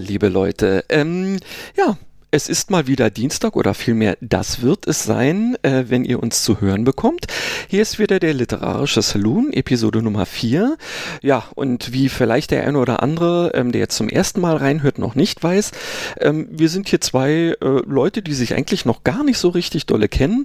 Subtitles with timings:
[0.00, 0.84] Liebe Leute.
[0.88, 1.38] Ähm,
[1.76, 1.96] ja,
[2.32, 6.44] es ist mal wieder Dienstag oder vielmehr das wird es sein, äh, wenn ihr uns
[6.44, 7.26] zu hören bekommt.
[7.68, 10.76] Hier ist wieder der literarische Saloon, Episode Nummer 4.
[11.22, 14.98] Ja, und wie vielleicht der eine oder andere, ähm, der jetzt zum ersten Mal reinhört,
[14.98, 15.72] noch nicht weiß,
[16.20, 19.86] ähm, wir sind hier zwei äh, Leute, die sich eigentlich noch gar nicht so richtig
[19.86, 20.44] dolle kennen,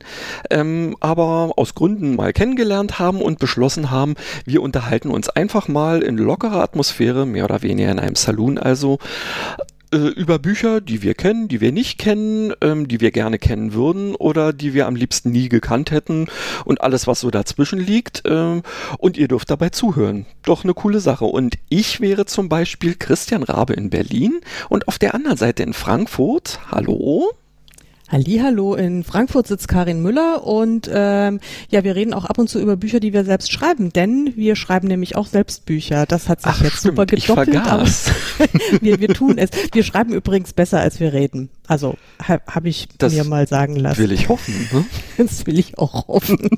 [0.50, 4.16] ähm, aber aus Gründen mal kennengelernt haben und beschlossen haben,
[4.46, 8.98] wir unterhalten uns einfach mal in lockerer Atmosphäre, mehr oder weniger in einem Saloon also,
[9.96, 13.74] äh, über Bücher, die wir kennen, die wir nicht kennen, ähm, die wir gerne kennen
[13.74, 16.28] würden oder die wir am liebsten nie gekannt hätten
[16.66, 18.24] und alles, was so dazwischen liegt.
[18.26, 18.64] Ähm,
[18.98, 20.26] und ihr dürft dabei zuhören.
[20.44, 21.26] Doch eine coole Sache.
[21.26, 25.74] Und ich wäre zum Beispiel Christian Rabe in Berlin und auf der anderen Seite in
[25.74, 26.60] Frankfurt.
[26.72, 27.32] Hallo.
[28.08, 31.40] Hallo, in Frankfurt sitzt Karin Müller und ähm,
[31.70, 34.56] ja, wir reden auch ab und zu über Bücher, die wir selbst schreiben, denn wir
[34.56, 36.06] schreiben nämlich auch selbst Bücher.
[36.06, 37.88] Das hat sich Ach, jetzt stimmt, super gedoppelt, aber
[38.82, 39.50] wir, wir tun es.
[39.74, 41.50] Wir schreiben übrigens besser, als wir reden.
[41.68, 41.96] Also
[42.28, 44.00] ha, habe ich Das mir mal sagen lassen.
[44.02, 44.70] Will ich hoffen.
[44.72, 44.86] Ne?
[45.18, 46.50] Das will ich auch hoffen.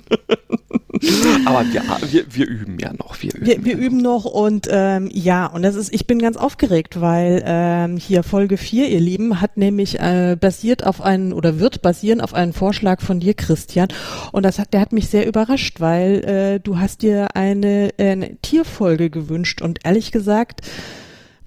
[1.45, 3.22] Aber ja, wir, wir üben ja noch.
[3.22, 6.38] Wir üben, Wir, wir üben noch und ähm, ja, und das ist, ich bin ganz
[6.38, 11.59] aufgeregt, weil ähm, hier Folge 4, ihr Lieben, hat nämlich äh, basiert auf einen oder
[11.59, 13.89] wird basieren auf einen Vorschlag von dir, Christian.
[14.31, 18.38] Und das hat, der hat mich sehr überrascht, weil äh, du hast dir eine, eine
[18.38, 20.61] Tierfolge gewünscht und ehrlich gesagt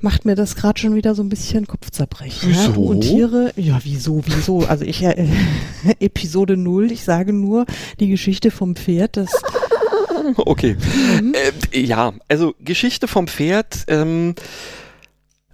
[0.01, 2.51] macht mir das gerade schon wieder so ein bisschen Kopfzerbrechen.
[2.51, 2.59] Ja?
[2.59, 2.73] Wieso?
[2.73, 4.61] Du und Tiere, ja, wieso, wieso?
[4.61, 5.29] Also ich, äh,
[6.01, 7.67] Episode 0, ich sage nur,
[8.01, 9.31] die Geschichte vom Pferd, das
[10.37, 10.77] Okay.
[11.21, 11.35] Mhm.
[11.73, 13.85] Äh, ja, also Geschichte vom Pferd.
[13.89, 14.35] Ähm,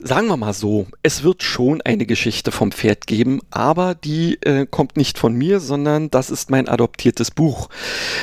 [0.07, 4.65] Sagen wir mal so, es wird schon eine Geschichte vom Pferd geben, aber die äh,
[4.65, 7.69] kommt nicht von mir, sondern das ist mein adoptiertes Buch.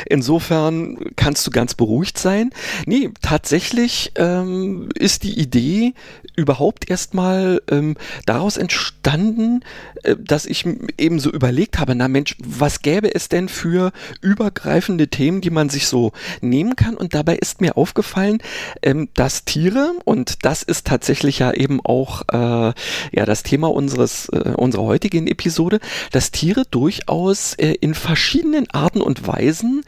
[0.06, 2.52] Insofern kannst du ganz beruhigt sein.
[2.86, 5.94] Nee, tatsächlich ähm, ist die Idee
[6.38, 9.66] überhaupt erstmal ähm, daraus entstanden,
[10.04, 10.66] äh, dass ich
[10.98, 15.68] eben so überlegt habe, na Mensch, was gäbe es denn für übergreifende Themen, die man
[15.68, 16.96] sich so nehmen kann?
[16.96, 18.38] Und dabei ist mir aufgefallen,
[18.82, 22.74] ähm, dass Tiere, und das ist tatsächlich ja eben auch äh,
[23.12, 25.80] ja das Thema unseres äh, unserer heutigen Episode,
[26.12, 29.84] dass Tiere durchaus äh, in verschiedenen Arten und Weisen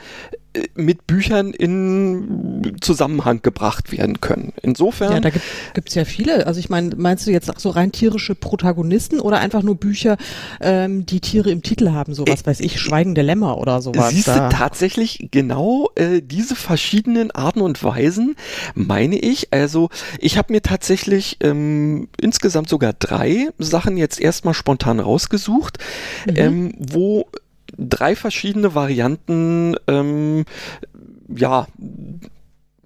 [0.75, 4.53] mit Büchern in Zusammenhang gebracht werden können.
[4.61, 6.47] Insofern Ja, da gibt gibt's ja viele.
[6.47, 10.17] Also ich meine, meinst du jetzt auch so rein tierische Protagonisten oder einfach nur Bücher,
[10.61, 14.09] ähm, die Tiere im Titel haben, so was weiß ich, Schweigende Lämmer oder sowas?
[14.09, 18.35] Siehst du tatsächlich genau äh, diese verschiedenen Arten und Weisen,
[18.73, 19.53] meine ich.
[19.53, 19.89] Also
[20.19, 25.77] ich habe mir tatsächlich ähm, insgesamt sogar drei Sachen jetzt erstmal spontan rausgesucht,
[26.27, 27.27] ähm, wo
[27.77, 30.45] drei verschiedene Varianten ähm,
[31.27, 31.67] ja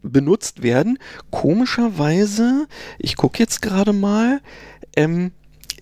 [0.02, 0.98] benutzt werden.
[1.30, 2.68] Komischerweise,
[2.98, 4.42] ich gucke jetzt gerade mal,
[4.96, 5.32] ähm,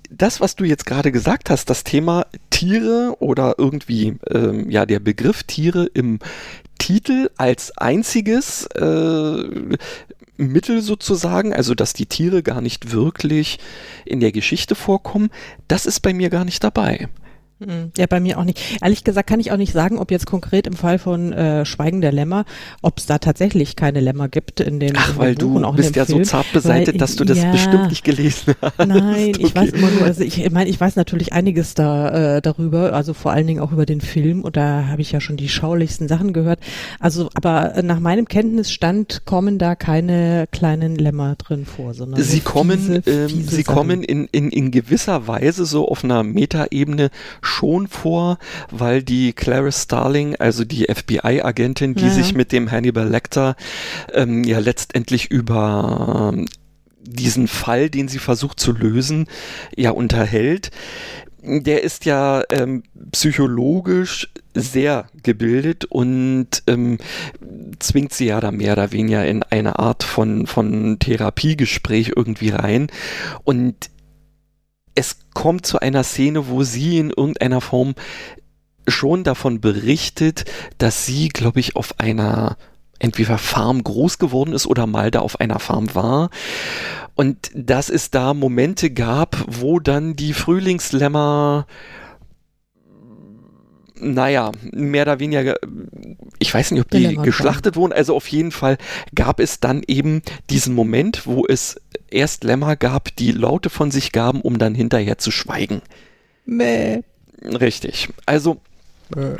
[0.09, 4.99] das, was du jetzt gerade gesagt hast, das Thema Tiere oder irgendwie ähm, ja der
[4.99, 6.19] Begriff Tiere im
[6.77, 9.43] Titel als einziges äh,
[10.37, 13.59] Mittel sozusagen, also dass die Tiere gar nicht wirklich
[14.05, 15.29] in der Geschichte vorkommen,
[15.67, 17.09] das ist bei mir gar nicht dabei.
[17.59, 18.59] Hm, Ja, bei mir auch nicht.
[18.81, 22.01] Ehrlich gesagt kann ich auch nicht sagen, ob jetzt konkret im Fall von äh, Schweigen
[22.01, 22.45] der Lämmer,
[22.81, 25.95] ob es da tatsächlich keine Lämmer gibt in dem, Ach, in weil Buch du bist
[25.95, 28.77] ja so Film, zart beseitet, weil- dass du das ja, bestimmt nicht gelesen hast.
[28.85, 29.77] Nein, ich weiß Okay.
[29.79, 33.47] immer nur, also ich, meine, ich weiß natürlich einiges da äh, darüber, also vor allen
[33.47, 36.59] Dingen auch über den Film und da habe ich ja schon die schaulichsten Sachen gehört.
[36.99, 42.37] Also, aber äh, nach meinem Kenntnisstand kommen da keine kleinen Lämmer drin vor, sondern Sie
[42.37, 43.75] so kommen, fiese, ähm, fiese sie Sachen.
[43.75, 47.09] kommen in, in, in gewisser Weise so auf einer Metaebene
[47.47, 48.37] schon vor,
[48.71, 52.11] weil die Clarice Starling, also die FBI-Agentin, die Ja.
[52.11, 53.55] sich mit dem Hannibal Lecter
[54.13, 56.45] ähm, ja letztendlich über ähm,
[57.01, 59.27] diesen Fall, den sie versucht zu lösen,
[59.75, 60.71] ja unterhält.
[61.41, 66.97] Der ist ja ähm, psychologisch sehr gebildet und ähm,
[67.79, 72.87] zwingt sie ja da mehr oder weniger in eine Art von, von Therapiegespräch irgendwie rein.
[73.43, 73.75] Und
[74.97, 77.93] es kommt zu einer Szene, wo sie in irgendeiner Form
[78.87, 80.45] schon davon berichtet,
[80.79, 82.57] dass sie, glaube ich, auf einer
[82.97, 86.31] entweder Farm groß geworden ist oder mal da auf einer Farm war.
[87.13, 91.67] Und dass es da Momente gab, wo dann die Frühlingslämmer
[93.99, 95.55] naja, mehr oder weniger,
[96.39, 98.77] ich weiß nicht, ob die Dilemma geschlachtet wurden, also auf jeden Fall
[99.15, 101.79] gab es dann eben diesen Moment, wo es
[102.09, 105.81] erst Lämmer gab, die Laute von sich gaben, um dann hinterher zu schweigen.
[106.45, 107.01] Mäh.
[107.43, 108.09] Richtig.
[108.25, 108.59] Also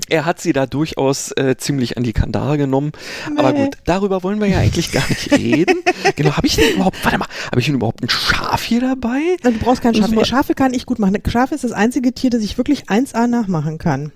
[0.10, 2.92] Er hat sie da durchaus äh, ziemlich an die Kandare genommen.
[3.30, 3.38] Nee.
[3.38, 5.84] Aber gut, darüber wollen wir ja eigentlich gar nicht reden.
[6.16, 9.20] genau, habe ich denn überhaupt, warte mal, habe ich denn überhaupt ein Schaf hier dabei?
[9.44, 10.10] Du brauchst kein Schaf.
[10.26, 11.18] Schafe kann ich gut machen.
[11.28, 14.12] Schaf ist das einzige Tier, das ich wirklich 1A nachmachen kann.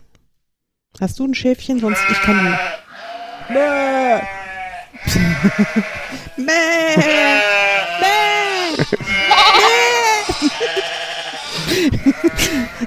[0.99, 1.79] Hast du ein Schäfchen?
[1.79, 2.57] Sonst ich kann.
[3.49, 4.21] Mäh.
[6.38, 7.41] Mäh.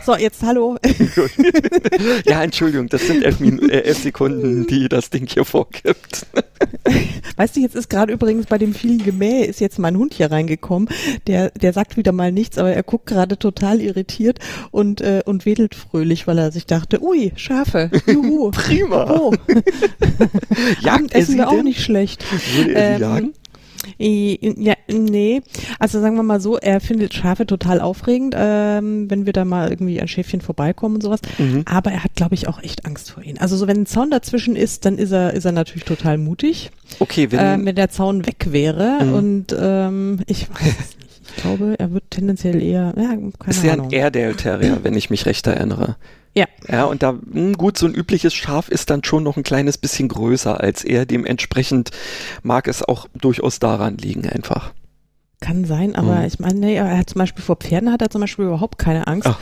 [0.04, 0.76] So, jetzt hallo.
[2.26, 6.26] ja, Entschuldigung, das sind elf, Min äh, elf Sekunden, die das Ding hier vorgibt.
[7.36, 10.30] Weißt du, jetzt ist gerade übrigens bei dem vielen Gemäh ist jetzt mein Hund hier
[10.30, 10.88] reingekommen.
[11.26, 14.38] Der, der sagt wieder mal nichts, aber er guckt gerade total irritiert
[14.70, 18.50] und, äh, und wedelt fröhlich, weil er sich dachte, ui, Schafe, juhu.
[18.52, 19.10] Prima.
[19.10, 19.32] Oh.
[20.84, 22.24] Abendessen wäre auch nicht schlecht.
[22.74, 23.34] Ähm, jagen?
[23.98, 25.42] Ja, nee.
[25.78, 29.70] Also sagen wir mal so, er findet Schafe total aufregend, ähm, wenn wir da mal
[29.70, 31.20] irgendwie an Schäfchen vorbeikommen und sowas.
[31.38, 31.62] Mhm.
[31.66, 33.38] Aber er hat, glaube ich, auch echt Angst vor ihnen.
[33.38, 36.70] Also so, wenn ein Zaun dazwischen ist, dann ist er, ist er natürlich total mutig.
[36.98, 39.12] Okay, wenn, ähm, wenn der Zaun weg wäre mhm.
[39.12, 40.96] und ähm, ich weiß.
[41.36, 43.90] Ich glaube, er wird tendenziell eher, ja, keine ist Ahnung.
[43.90, 45.96] Ja ein Airedale Terrier, wenn ich mich recht erinnere.
[46.34, 46.46] Ja.
[46.68, 49.42] Ja, und da, mh, hm, gut, so ein übliches Schaf ist dann schon noch ein
[49.42, 51.06] kleines bisschen größer als er.
[51.06, 51.90] Dementsprechend
[52.42, 54.72] mag es auch durchaus daran liegen, einfach.
[55.40, 56.24] Kann sein, aber mhm.
[56.26, 59.06] ich meine, nee, er hat zum Beispiel vor Pferden hat er zum Beispiel überhaupt keine
[59.06, 59.28] Angst.
[59.28, 59.38] Ach.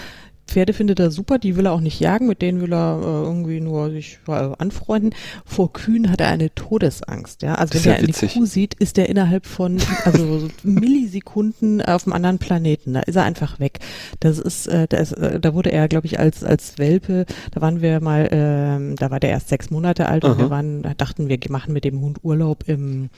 [0.53, 3.05] Pferde findet er super, die will er auch nicht jagen, mit denen will er äh,
[3.05, 5.15] irgendwie nur sich äh, anfreunden.
[5.47, 7.55] Vor Kühen hat er eine Todesangst, ja.
[7.55, 12.07] Also wenn er ja eine Kuh sieht, ist er innerhalb von also so Millisekunden auf
[12.07, 12.93] einem anderen Planeten.
[12.93, 13.79] Da ist er einfach weg.
[14.21, 17.61] Das ist, äh, da, ist äh, da wurde er, glaube ich, als als Welpe, da
[17.63, 20.33] waren wir mal, äh, da war der erst sechs Monate alt Aha.
[20.33, 23.09] und wir waren, dachten wir machen mit dem Hund Urlaub im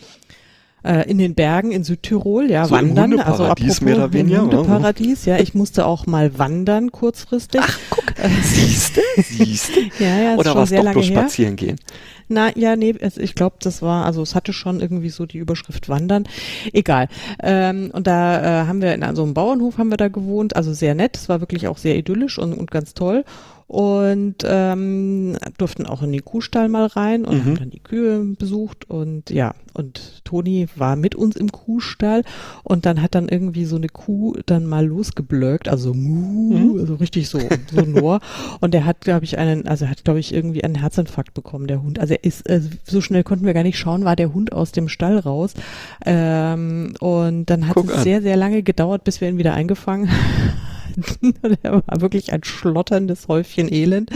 [0.84, 3.18] äh, in den Bergen in Südtirol, ja, so wandern.
[3.18, 5.38] also apropos mehr oder weniger, Hundeparadies, ja.
[5.38, 7.60] Ich musste auch mal wandern kurzfristig.
[7.64, 9.80] Ach, guck, äh, siehste, siehste.
[9.98, 11.78] ja, ja, Oder war es doch bloß spazieren gehen?
[12.28, 15.38] Na, ja, nee, es, ich glaube, das war, also es hatte schon irgendwie so die
[15.38, 16.24] Überschrift Wandern.
[16.72, 17.08] Egal.
[17.42, 20.72] Ähm, und da äh, haben wir in so einem Bauernhof haben wir da gewohnt, also
[20.72, 21.16] sehr nett.
[21.16, 23.24] Es war wirklich auch sehr idyllisch und, und ganz toll
[23.66, 27.44] und ähm, durften auch in den Kuhstall mal rein und mhm.
[27.44, 32.24] haben dann die Kühe besucht und ja, und Toni war mit uns im Kuhstall
[32.62, 36.80] und dann hat dann irgendwie so eine Kuh dann mal losgeblöckt, also mu, mhm.
[36.80, 37.40] also richtig so,
[37.72, 38.20] so nur
[38.60, 41.82] und der hat, glaube ich, einen, also hat, glaube ich, irgendwie einen Herzinfarkt bekommen, der
[41.82, 41.98] Hund.
[41.98, 44.72] Also er ist, also so schnell konnten wir gar nicht schauen, war der Hund aus
[44.72, 45.54] dem Stall raus
[46.04, 48.02] ähm, und dann hat Guck es an.
[48.02, 50.10] sehr, sehr lange gedauert, bis wir ihn wieder eingefangen
[51.62, 54.10] der war wirklich ein schlotterndes Häufchen Elend.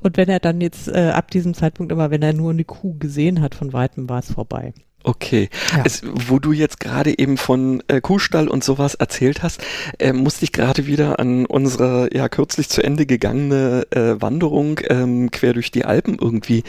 [0.00, 2.96] Und wenn er dann jetzt äh, ab diesem Zeitpunkt immer, wenn er nur eine Kuh
[2.98, 4.72] gesehen hat von weitem, war es vorbei.
[5.04, 5.48] Okay.
[5.76, 5.82] Ja.
[5.84, 9.60] Es, wo du jetzt gerade eben von äh, Kuhstall und sowas erzählt hast,
[9.98, 15.30] äh, musste ich gerade wieder an unsere ja kürzlich zu Ende gegangene äh, Wanderung ähm,
[15.30, 16.62] quer durch die Alpen irgendwie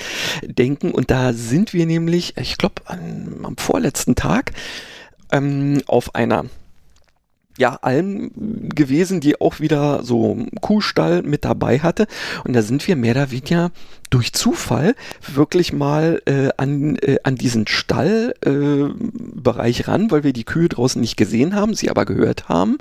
[0.43, 0.91] denken.
[0.91, 4.53] Und da sind wir nämlich, ich glaube, am vorletzten Tag
[5.31, 6.45] ähm, auf einer
[7.57, 8.31] ja, Alm
[8.73, 12.07] gewesen, die auch wieder so Kuhstall mit dabei hatte.
[12.43, 13.71] Und da sind wir mehr oder weniger
[14.09, 14.95] durch Zufall
[15.31, 21.01] wirklich mal äh, an, äh, an diesen Stallbereich äh, ran, weil wir die Kühe draußen
[21.01, 22.77] nicht gesehen haben, sie aber gehört haben.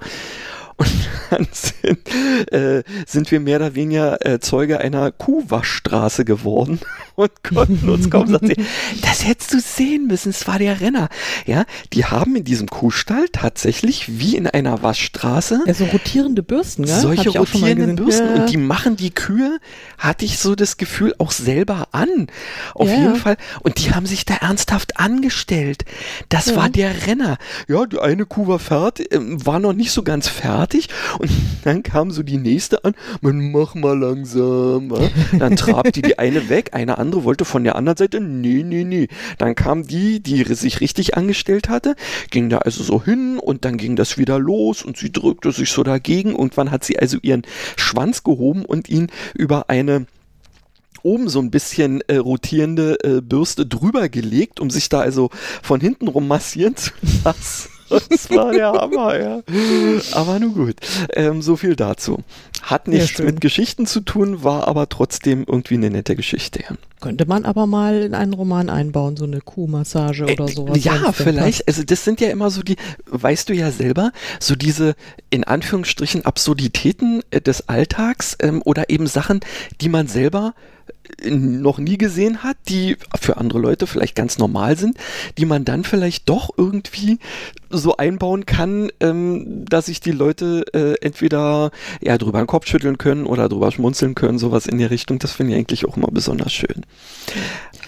[0.77, 0.93] Und
[1.31, 6.81] dann sind, äh, sind wir mehr oder weniger äh, Zeuge einer Kuhwaschstraße geworden
[7.17, 8.55] und konnten uns kaum sagen,
[9.03, 11.09] das hättest du sehen müssen, es war der Renner.
[11.47, 16.83] Ja, die haben in diesem Kuhstall tatsächlich wie in einer Waschstraße ja, so rotierende Bürsten,
[16.83, 17.01] ne?
[17.01, 18.43] solche rotierenden Bürsten ja.
[18.43, 19.59] und die machen die Kühe,
[19.99, 22.29] hatte ich so das Gefühl, auch selber an.
[22.75, 22.97] Auf ja.
[22.97, 23.37] jeden Fall.
[23.61, 25.85] Und die haben sich da ernsthaft angestellt.
[26.29, 27.39] Das war der Renner.
[27.69, 30.89] Ja, die eine Kuh war fertig, äh, war noch nicht so ganz fertig
[31.19, 31.31] und
[31.65, 34.91] dann kam so die nächste an, man mach mal langsam.
[34.91, 35.39] Ja?
[35.39, 39.09] Dann trabte die eine weg, eine andere wollte von der anderen Seite, nee, nee, nee.
[39.39, 41.95] Dann kam die, die sich richtig angestellt hatte,
[42.31, 45.71] ging da also so hin und dann ging das wieder los und sie drückte sich
[45.71, 46.31] so dagegen.
[46.31, 47.43] Irgendwann hat sie also ihren
[47.77, 50.07] Schwanz gehoben und ihn über eine
[51.03, 55.31] oben so ein bisschen äh, rotierende äh, Bürste drüber gelegt, um sich da also
[55.63, 56.93] von hinten rum massieren zu
[57.25, 57.69] lassen.
[58.09, 59.43] Das war der Hammer, ja.
[60.13, 60.77] Aber nun gut.
[61.13, 62.21] Ähm, so viel dazu.
[62.63, 66.65] Hat nichts ja, mit Geschichten zu tun, war aber trotzdem irgendwie eine nette Geschichte.
[67.03, 70.85] Könnte man aber mal in einen Roman einbauen, so eine Kuhmassage oder Äh, sowas.
[70.85, 71.67] Ja, vielleicht.
[71.69, 74.95] Also das sind ja immer so die, weißt du ja selber, so diese
[75.29, 79.41] in Anführungsstrichen Absurditäten äh, des Alltags ähm, oder eben Sachen,
[79.81, 80.55] die man selber
[81.23, 84.97] äh, noch nie gesehen hat, die für andere Leute vielleicht ganz normal sind,
[85.39, 87.19] die man dann vielleicht doch irgendwie
[87.71, 91.71] so einbauen kann, ähm, dass sich die Leute äh, entweder
[92.03, 95.19] ja drüber den Kopf schütteln können oder drüber schmunzeln können, sowas in die Richtung.
[95.19, 96.85] Das finde ich eigentlich auch immer besonders schön.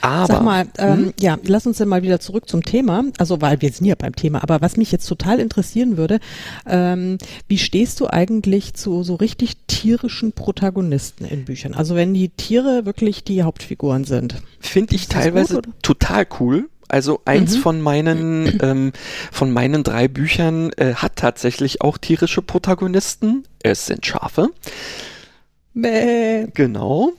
[0.01, 1.15] Aber Sag mal, ähm, hm?
[1.19, 3.05] ja, lass uns denn mal wieder zurück zum Thema.
[3.19, 6.21] Also, weil wir sind ja beim Thema, aber was mich jetzt total interessieren würde,
[6.67, 7.17] ähm,
[7.49, 11.73] wie stehst du eigentlich zu so richtig tierischen Protagonisten in Büchern?
[11.75, 14.43] Also, wenn die Tiere wirklich die Hauptfiguren sind.
[14.61, 16.69] Finde ich teilweise gut, total cool.
[16.87, 17.61] Also eins Mhm.
[17.61, 18.93] von meinen ähm,
[19.33, 23.45] von meinen drei Büchern äh, hat tatsächlich auch tierische Protagonisten.
[23.63, 24.51] Es sind Schafe.
[25.75, 26.47] Bäh.
[26.55, 27.13] Genau.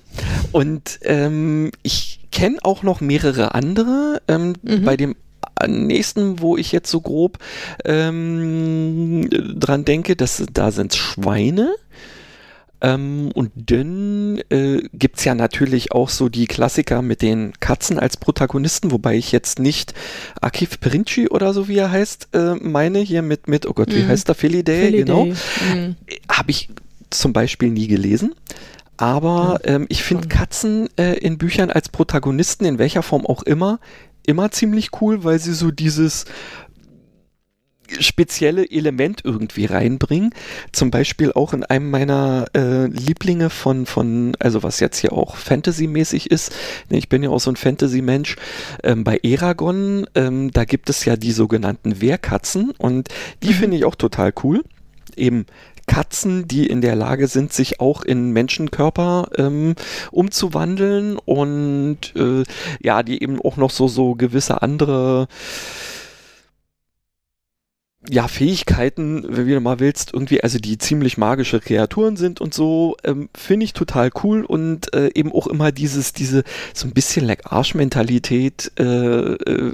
[0.52, 4.22] Und ähm, ich kenne auch noch mehrere andere.
[4.28, 4.84] Ähm, Mhm.
[4.84, 5.16] Bei dem
[5.68, 7.38] nächsten, wo ich jetzt so grob
[7.86, 11.74] ähm, dran denke, das, da sind Schweine.
[12.82, 17.98] Ähm, und dann äh, gibt es ja natürlich auch so die Klassiker mit den Katzen
[18.00, 19.94] als Protagonisten, wobei ich jetzt nicht
[20.42, 24.04] Akif Perinci oder so wie er heißt, äh, meine hier mit, mit, oh Gott, wie
[24.04, 24.08] Mhm.
[24.10, 24.36] heißt er?
[24.36, 25.96] Feliday, genau Mhm.
[26.30, 26.70] habe ich
[27.10, 28.34] zum Beispiel nie gelesen.
[28.98, 33.80] Aber ähm, ich finde Katzen äh, in Büchern als Protagonisten, in welcher Form auch immer,
[34.26, 36.26] immer ziemlich cool, weil sie so dieses
[38.00, 40.34] spezielle Element irgendwie reinbringen.
[40.72, 45.36] Zum Beispiel auch in einem meiner äh, Lieblinge von, von, also was jetzt hier auch
[45.36, 46.54] Fantasy-mäßig ist.
[46.90, 48.38] Ne, Ich bin ja auch so ein Fantasy-Mensch.
[48.84, 53.10] Ähm, bei Eragon, ähm, da gibt es ja die sogenannten Wehrkatzen und
[53.44, 54.64] die finde ich auch total cool.
[55.16, 55.46] Eben
[55.88, 59.75] Katzen, die in der Lage sind, sich auch in Menschenkörper ähm,
[60.12, 62.44] umzuwandeln und äh,
[62.82, 65.27] ja, die eben auch noch so, so gewisse andere
[68.10, 72.98] ja, Fähigkeiten, wenn du mal willst, irgendwie, also die ziemlich magische Kreaturen sind und so,
[73.04, 76.44] ähm, finde ich total cool und äh, eben auch immer dieses, diese,
[76.74, 79.74] so ein bisschen like Arschmentalität, äh, äh,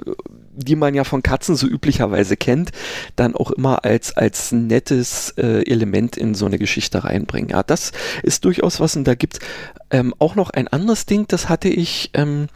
[0.54, 2.72] die man ja von Katzen so üblicherweise kennt,
[3.16, 7.50] dann auch immer als, als nettes äh, Element in so eine Geschichte reinbringen.
[7.50, 9.40] Ja, das ist durchaus was und da gibt's
[9.90, 12.48] ähm, auch noch ein anderes Ding, das hatte ich, ähm,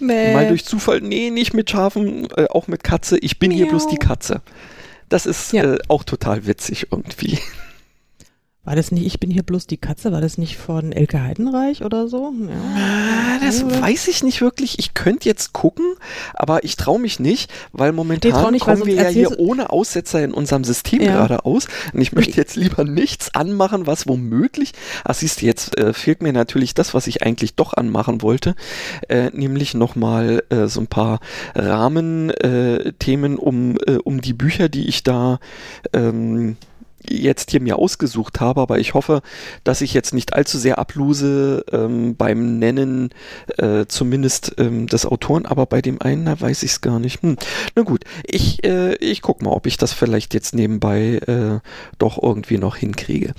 [0.00, 0.32] Bäh.
[0.34, 3.18] Mal durch Zufall, nee, nicht mit Schafen, äh, auch mit Katze.
[3.18, 4.06] Ich bin hier bloß die Miau.
[4.08, 4.40] Katze.
[5.08, 5.74] Das ist Ja.
[5.74, 7.38] äh, auch total witzig irgendwie.
[8.64, 11.84] War das nicht, ich bin hier bloß die Katze, war das nicht von Elke Heidenreich
[11.84, 12.32] oder so?
[12.48, 12.54] Ja.
[12.76, 14.78] Ah, das weiß ich nicht wirklich.
[14.78, 15.84] Ich könnte jetzt gucken,
[16.32, 19.38] aber ich traue mich nicht, weil momentan Nee, nicht, weil kommen wir sonst ja hier
[19.38, 21.12] ohne Aussetzer in unserem System Ja.
[21.12, 21.66] gerade aus.
[21.92, 24.72] Und ich möchte jetzt lieber nichts anmachen, was womöglich.
[25.04, 28.54] Ach, siehst du, jetzt äh, fehlt mir natürlich das, was ich eigentlich doch anmachen wollte,
[29.08, 31.20] äh, nämlich nochmal äh, so ein paar
[31.54, 35.38] Rahmenthemen äh, Themen um, äh, um die Bücher, die ich da
[35.92, 36.56] ähm,
[37.08, 39.22] jetzt hier mir ausgesucht habe, aber ich hoffe,
[39.62, 43.10] dass ich jetzt nicht allzu sehr abluse ähm, beim Nennen
[43.58, 47.22] äh, zumindest ähm, des Autoren, aber bei dem einen, da weiß ich es gar nicht.
[47.22, 47.36] Hm.
[47.74, 51.60] Na gut, ich, äh, ich guck mal, ob ich das vielleicht jetzt nebenbei äh,
[51.98, 53.34] doch irgendwie noch hinkriege.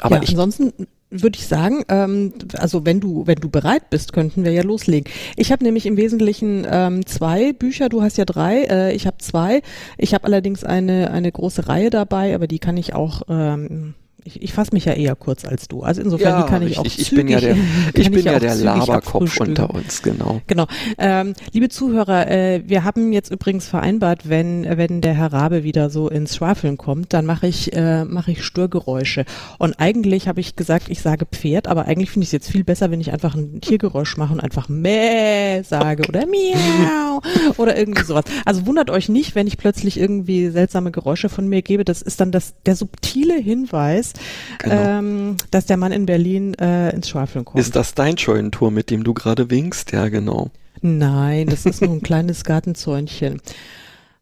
[0.00, 4.12] Aber ja, ich ansonsten würde ich sagen, ähm, also wenn du wenn du bereit bist,
[4.12, 5.12] könnten wir ja loslegen.
[5.36, 7.88] Ich habe nämlich im Wesentlichen ähm, zwei Bücher.
[7.88, 8.64] Du hast ja drei.
[8.64, 9.62] Äh, ich habe zwei.
[9.98, 13.22] Ich habe allerdings eine eine große Reihe dabei, aber die kann ich auch.
[13.28, 13.94] Ähm,
[14.26, 15.82] ich, ich fasse mich ja eher kurz als du.
[15.82, 17.06] Also insofern, die kann ich auch richtig.
[17.06, 17.56] zügig, ich bin ja der,
[17.94, 20.40] ich bin ja auch der Laberkopf unter uns, genau.
[20.46, 20.66] Genau.
[20.98, 25.90] Ähm, liebe Zuhörer, äh, wir haben jetzt übrigens vereinbart, wenn wenn der Herr Rabe wieder
[25.90, 29.24] so ins Schwafeln kommt, dann mache ich äh, mache ich Störgeräusche.
[29.58, 32.64] Und eigentlich habe ich gesagt, ich sage Pferd, aber eigentlich finde ich es jetzt viel
[32.64, 37.20] besser, wenn ich einfach ein Tiergeräusch mache und einfach Mäh sage oder Miau
[37.58, 38.24] oder irgendwie sowas.
[38.44, 41.84] Also wundert euch nicht, wenn ich plötzlich irgendwie seltsame Geräusche von mir gebe.
[41.84, 44.14] Das ist dann das der subtile Hinweis,
[44.58, 44.98] Genau.
[44.98, 47.60] ähm, dass der Mann in Berlin äh, ins Schwafeln kommt.
[47.60, 49.92] Ist das dein Scheunentor, mit dem du gerade winkst?
[49.92, 50.50] Ja, genau.
[50.82, 53.40] Nein, das ist nur ein kleines Gartenzäunchen.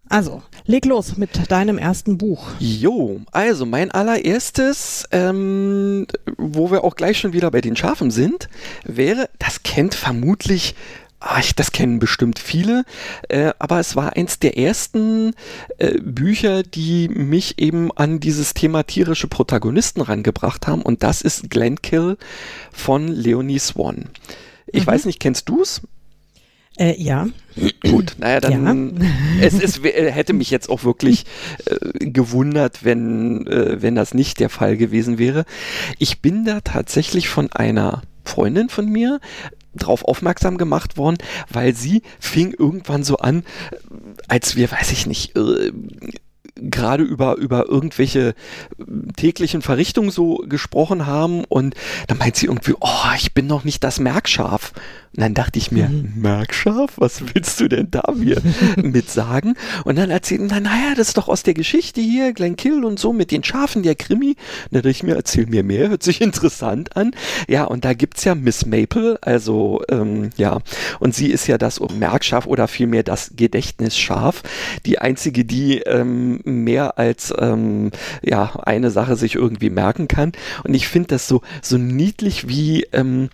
[0.09, 2.49] Also, leg los mit deinem ersten Buch.
[2.59, 8.49] Jo, also mein allererstes, ähm, wo wir auch gleich schon wieder bei den Schafen sind,
[8.85, 10.75] wäre, das kennt vermutlich,
[11.21, 12.85] ah, ich, das kennen bestimmt viele,
[13.29, 15.33] äh, aber es war eins der ersten
[15.79, 21.49] äh, Bücher, die mich eben an dieses Thema tierische Protagonisten rangebracht haben und das ist
[21.51, 22.17] Glenkill
[22.73, 24.11] von Leonie Swan.
[24.67, 24.87] Ich Mhm.
[24.87, 25.83] weiß nicht, kennst du's?
[26.77, 27.29] Äh, ja.
[27.89, 29.01] Gut, naja, dann
[29.41, 31.25] es, es w- äh, hätte mich jetzt auch wirklich
[31.67, 35.45] äh, gewundert, wenn, äh, wenn das nicht der Fall gewesen wäre.
[36.01, 39.21] Ich bin da tatsächlich von einer Freundin von mir
[39.77, 41.19] drauf aufmerksam gemacht worden,
[41.51, 43.45] weil sie fing irgendwann so an,
[44.29, 45.73] als wir, weiß ich nicht, äh,
[46.57, 48.29] gerade über, über irgendwelche
[48.79, 51.75] äh, täglichen Verrichtungen so gesprochen haben und
[52.07, 54.73] dann meint sie irgendwie, oh, ich bin noch nicht das Merkschaf.
[55.17, 56.13] Und dann dachte ich mir, mhm.
[56.17, 58.43] Merkschaf, was willst du denn da mir
[58.77, 59.55] mit sagen?
[59.85, 62.99] Und dann erzählen, na, naja, das ist doch aus der Geschichte hier, Glenn Kill und
[62.99, 64.31] so mit den Schafen, der Krimi.
[64.31, 64.37] Und
[64.73, 67.13] dann dachte ich mir, erzähl mir mehr, hört sich interessant an.
[67.49, 70.59] Ja, und da gibt's ja Miss Maple, also ähm, ja,
[70.99, 74.43] und sie ist ja das Merkschaf oder vielmehr das Gedächtnisschaf,
[74.85, 77.93] die einzige, die ähm, mehr als ähm,
[78.23, 80.33] ja eine Sache sich irgendwie merken kann.
[80.65, 83.29] Und ich finde das so so niedlich wie ähm,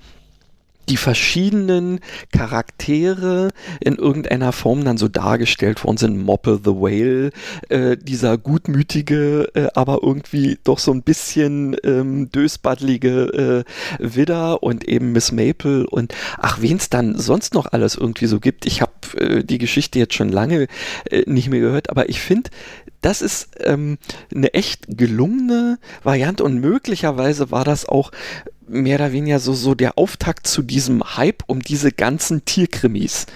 [0.91, 2.01] die verschiedenen
[2.33, 6.19] Charaktere in irgendeiner Form dann so dargestellt worden sind.
[6.19, 7.31] Moppe the Whale,
[7.69, 13.65] äh, dieser gutmütige, äh, aber irgendwie doch so ein bisschen ähm, dösbaddlige
[14.01, 18.27] äh, Widder und eben Miss Maple und ach, wen es dann sonst noch alles irgendwie
[18.27, 18.67] so gibt.
[18.67, 20.67] Ich habe äh, die Geschichte jetzt schon lange
[21.09, 22.51] äh, nicht mehr gehört, aber ich finde,
[23.01, 23.99] das ist ähm,
[24.35, 28.11] eine echt gelungene Variante und möglicherweise war das auch
[28.71, 33.27] mehr oder weniger so, so der Auftakt zu diesem Hype um diese ganzen Tierkrimis.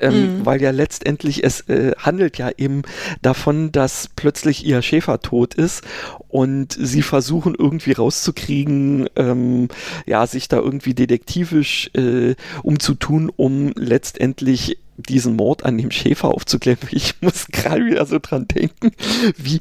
[0.00, 0.46] Ähm, mhm.
[0.46, 2.82] Weil ja letztendlich es äh, handelt ja eben
[3.22, 5.82] davon, dass plötzlich ihr Schäfer tot ist
[6.28, 9.68] und sie versuchen irgendwie rauszukriegen, ähm,
[10.06, 16.78] ja, sich da irgendwie detektivisch äh, umzutun, um letztendlich diesen Mord an dem Schäfer aufzuklären.
[16.90, 18.92] Ich muss gerade wieder so dran denken,
[19.36, 19.60] wie,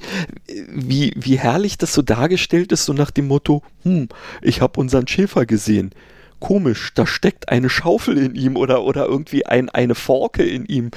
[0.70, 4.10] wie, wie herrlich das so dargestellt ist, so nach dem Motto, hm,
[4.41, 5.91] ich habe unseren Schäfer gesehen.
[6.39, 10.91] Komisch, da steckt eine Schaufel in ihm oder, oder irgendwie ein, eine Forke in ihm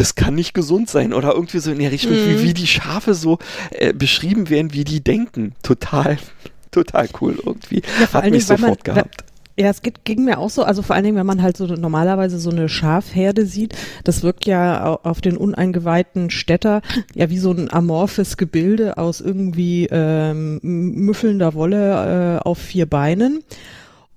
[0.00, 2.26] das kann nicht gesund sein oder irgendwie so in der Richtung, mm.
[2.26, 2.42] wie, mhm.
[2.42, 3.38] wie die Schafe so
[3.70, 5.54] äh, beschrieben werden, wie die denken.
[5.62, 6.16] Total,
[6.70, 7.82] total cool irgendwie.
[8.00, 9.24] Ja, Hat mich Dingen, sofort man, gehabt.
[9.58, 11.66] Ja, es geht, ging mir auch so, also vor allen Dingen, wenn man halt so
[11.66, 16.80] normalerweise so eine Schafherde sieht, das wirkt ja auf den uneingeweihten Städter
[17.14, 23.44] ja wie so ein amorphes Gebilde aus irgendwie ähm, müffelnder Wolle äh, auf vier Beinen.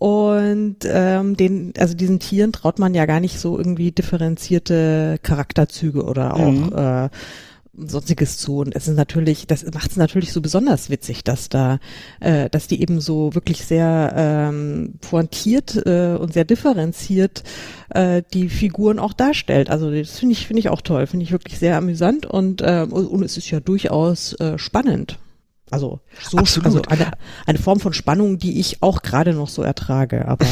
[0.04, 6.04] Und ähm, den, also diesen Tieren traut man ja gar nicht so irgendwie differenzierte Charakterzüge
[6.04, 6.74] oder auch mhm.
[6.76, 7.10] äh,
[7.74, 8.58] sonstiges zu.
[8.58, 11.80] Und es ist natürlich, das macht es natürlich so besonders witzig, dass da,
[12.20, 17.44] äh, dass die eben so wirklich sehr ähm, pointiert äh, und sehr differenziert
[17.88, 19.70] äh, die Figuren auch darstellt.
[19.70, 22.86] Also das finde ich, finde ich auch toll, finde ich wirklich sehr amüsant und, äh,
[22.90, 25.18] und, es ist ja durchaus äh, spannend.
[25.74, 26.68] Also so Absolut.
[26.68, 27.10] also eine,
[27.48, 30.44] eine Form von Spannung, die ich auch gerade noch so ertrage, aber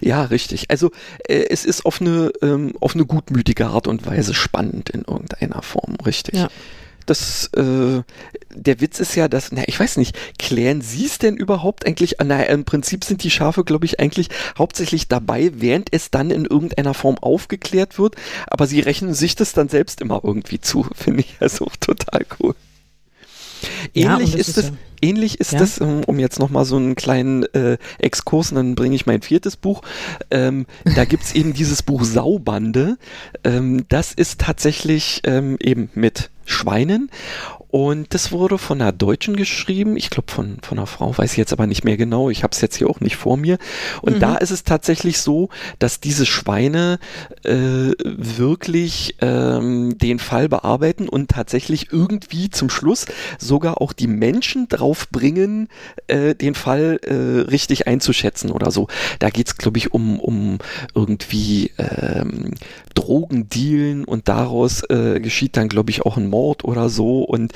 [0.00, 0.70] ja, richtig.
[0.70, 0.92] Also
[1.26, 5.60] äh, es ist auf eine, ähm, auf eine gutmütige Art und Weise spannend in irgendeiner
[5.62, 6.36] Form, richtig.
[6.36, 6.50] Ja.
[7.10, 8.02] Das, äh,
[8.54, 12.18] der Witz ist ja, dass, na, ich weiß nicht, klären Sie es denn überhaupt eigentlich?
[12.22, 16.44] Na, im Prinzip sind die Schafe, glaube ich, eigentlich hauptsächlich dabei, während es dann in
[16.44, 18.14] irgendeiner Form aufgeklärt wird,
[18.46, 22.54] aber sie rechnen sich das dann selbst immer irgendwie zu, finde ich also total cool.
[23.92, 24.66] Ähnlich ja, ist es.
[24.66, 25.58] Ja ähnlich ist ja?
[25.58, 29.22] das, um, um jetzt nochmal so einen kleinen äh, Exkurs, und dann bringe ich mein
[29.22, 29.82] viertes Buch.
[30.30, 32.98] Ähm, da gibt's eben dieses Buch Saubande.
[33.44, 37.10] Ähm, das ist tatsächlich ähm, eben mit Schweinen
[37.70, 41.38] und das wurde von einer Deutschen geschrieben, ich glaube von, von einer Frau, weiß ich
[41.38, 43.58] jetzt aber nicht mehr genau, ich habe es jetzt hier auch nicht vor mir.
[44.02, 44.20] Und mhm.
[44.20, 46.98] da ist es tatsächlich so, dass diese Schweine
[47.44, 53.06] äh, wirklich ähm, den Fall bearbeiten und tatsächlich irgendwie zum Schluss
[53.38, 55.68] sogar auch die Menschen drauf bringen,
[56.08, 58.88] äh, den Fall äh, richtig einzuschätzen oder so.
[59.20, 60.58] Da geht's es, glaube ich, um, um
[60.94, 62.52] irgendwie ähm,
[62.94, 67.22] Drogendealen und daraus äh, geschieht dann, glaube ich, auch ein Mord oder so.
[67.22, 67.52] Und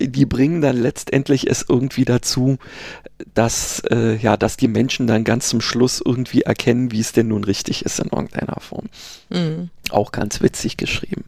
[0.00, 2.58] die bringen dann letztendlich es irgendwie dazu,
[3.34, 7.28] dass, äh, ja, dass die Menschen dann ganz zum Schluss irgendwie erkennen, wie es denn
[7.28, 8.86] nun richtig ist in irgendeiner Form.
[9.30, 9.70] Mhm.
[9.90, 11.24] Auch ganz witzig geschrieben.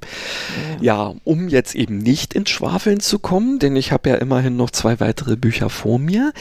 [0.81, 1.09] Ja.
[1.11, 1.15] ja.
[1.25, 5.01] um jetzt eben nicht ins Schwafeln zu kommen, denn ich habe ja immerhin noch zwei
[5.01, 6.33] weitere Bücher vor mir,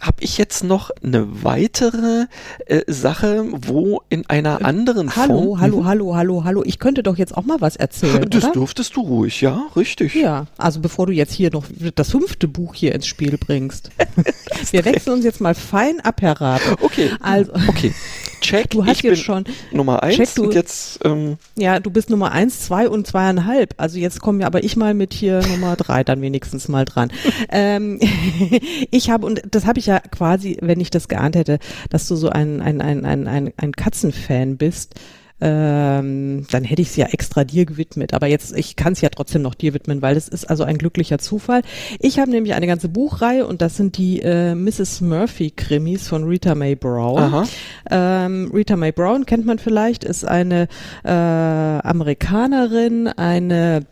[0.00, 2.26] habe ich jetzt noch eine weitere
[2.66, 5.60] äh, Sache, wo in einer äh, anderen hallo, Form.
[5.60, 6.62] Hallo, hallo, hallo, hallo, hallo.
[6.64, 8.28] Ich könnte doch jetzt auch mal was erzählen.
[8.28, 8.52] Das oder?
[8.52, 10.14] dürftest du ruhig, ja, richtig.
[10.14, 13.90] Ja, also bevor du jetzt hier noch das fünfte Buch hier ins Spiel bringst.
[14.70, 16.62] Wir wechseln uns jetzt mal fein ab, Herr Rath.
[16.80, 17.10] Okay.
[17.20, 17.94] Also, okay.
[18.40, 18.70] Check.
[18.70, 20.98] Du hast jetzt schon Nummer eins check, du, und jetzt.
[21.04, 23.74] Ähm, ja, du bist Nummer eins, zwei und zweieinhalb.
[23.76, 27.12] Also jetzt kommen ja aber ich mal mit hier Nummer drei dann wenigstens mal dran.
[27.50, 28.00] ähm,
[28.90, 31.58] ich habe und das habe ich ja quasi, wenn ich das geahnt hätte,
[31.88, 34.96] dass du so ein ein ein ein ein, ein Katzenfan bist
[35.42, 38.14] ähm, dann hätte ich es ja extra dir gewidmet.
[38.14, 40.78] Aber jetzt, ich kann es ja trotzdem noch dir widmen, weil es ist also ein
[40.78, 41.62] glücklicher Zufall.
[41.98, 45.00] Ich habe nämlich eine ganze Buchreihe und das sind die äh, Mrs.
[45.00, 47.48] Murphy Krimis von Rita Mae Brown.
[47.90, 50.68] Ähm, Rita Mae Brown kennt man vielleicht, ist eine
[51.02, 53.84] äh, Amerikanerin, eine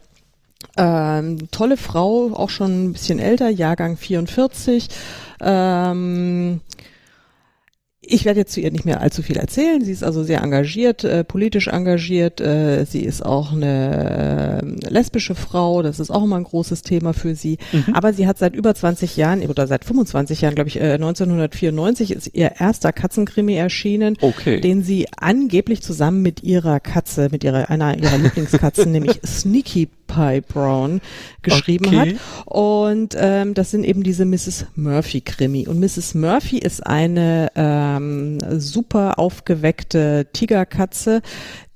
[0.77, 4.89] ähm, tolle Frau, auch schon ein bisschen älter, Jahrgang 44.
[5.41, 6.61] Ähm,
[8.11, 9.85] ich werde jetzt zu ihr nicht mehr allzu viel erzählen.
[9.85, 12.41] Sie ist also sehr engagiert, äh, politisch engagiert.
[12.41, 15.83] Äh, sie ist auch eine äh, lesbische Frau.
[15.83, 17.59] Das ist auch immer ein großes Thema für sie.
[17.73, 17.95] Mhm.
[17.95, 22.15] Aber sie hat seit über 20 Jahren oder seit 25 Jahren, glaube ich, 1994 äh,
[22.15, 24.61] ist ihr erster Katzenkrimi erschienen, okay.
[24.61, 30.41] den sie angeblich zusammen mit ihrer Katze, mit ihrer einer ihrer Lieblingskatzen, nämlich Sneaky Pie
[30.41, 31.01] Brown
[31.43, 31.99] geschrieben okay.
[31.99, 32.47] hat.
[32.47, 34.67] Und ähm, das sind eben diese Mrs.
[34.75, 35.69] Murphy Krimi.
[35.69, 36.15] Und Mrs.
[36.15, 41.23] Murphy ist eine ähm, super aufgeweckte Tigerkatze,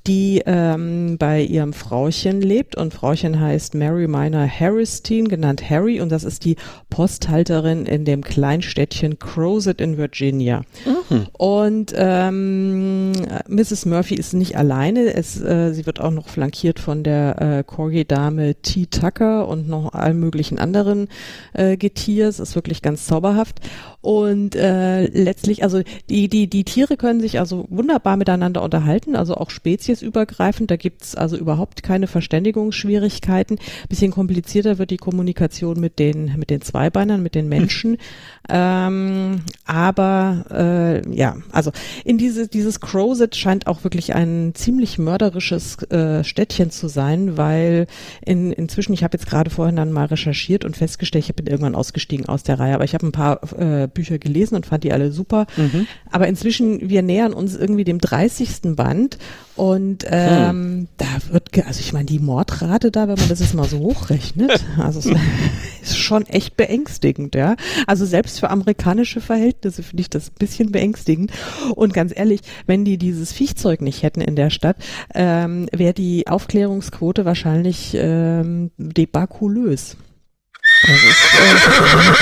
[0.06, 6.12] die ähm, bei ihrem Frauchen lebt und Frauchen heißt Mary Minor Harristine, genannt Harry und
[6.12, 6.56] das ist die
[6.90, 10.62] Posthalterin in dem Kleinstädtchen Crozet in Virginia.
[10.84, 11.26] Mhm.
[11.32, 13.12] Und ähm,
[13.48, 13.86] Mrs.
[13.86, 18.56] Murphy ist nicht alleine, es, äh, sie wird auch noch flankiert von der äh, Corgi-Dame
[18.56, 18.86] T.
[18.86, 21.08] Tucker und noch allen möglichen anderen
[21.54, 23.60] äh, Getiers, ist wirklich ganz zauberhaft.
[24.02, 29.34] Und äh, letztlich, also die, die, die Tiere können sich also wunderbar miteinander unterhalten, also
[29.36, 29.50] auch
[29.94, 30.70] speziesübergreifend.
[30.70, 33.58] Da gibt's also überhaupt keine Verständigungsschwierigkeiten.
[33.88, 37.92] Bisschen komplizierter wird die Kommunikation mit den, mit den Zweibeinern, mit den Menschen.
[37.92, 37.98] Mhm.
[38.48, 41.72] Ähm, aber äh, ja, also
[42.04, 47.86] in diese, dieses Crozet scheint auch wirklich ein ziemlich mörderisches äh, Städtchen zu sein, weil
[48.24, 51.74] in, inzwischen, ich habe jetzt gerade vorhin dann mal recherchiert und festgestellt, ich bin irgendwann
[51.74, 54.92] ausgestiegen aus der Reihe, aber ich habe ein paar äh, Bücher gelesen und fand die
[54.92, 55.46] alle super.
[55.56, 55.86] Mhm.
[56.10, 58.76] Aber inzwischen, wir nähern uns irgendwie dem 30.
[58.76, 59.18] Band
[59.56, 60.88] und ähm, hm.
[60.96, 64.64] da wird, also ich meine, die Mordrate da, wenn man das jetzt mal so hochrechnet,
[64.78, 65.14] also
[65.82, 67.56] ist schon echt beängstigend, ja.
[67.86, 71.30] Also selbst für amerikanische Verhältnisse finde ich das ein bisschen beängstigend.
[71.74, 74.76] Und ganz ehrlich, wenn die dieses Viechzeug nicht hätten in der Stadt,
[75.14, 79.96] ähm, wäre die Aufklärungsquote wahrscheinlich ähm, debakulös.
[80.82, 81.24] Das ist,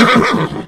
[0.03, 0.67] äh,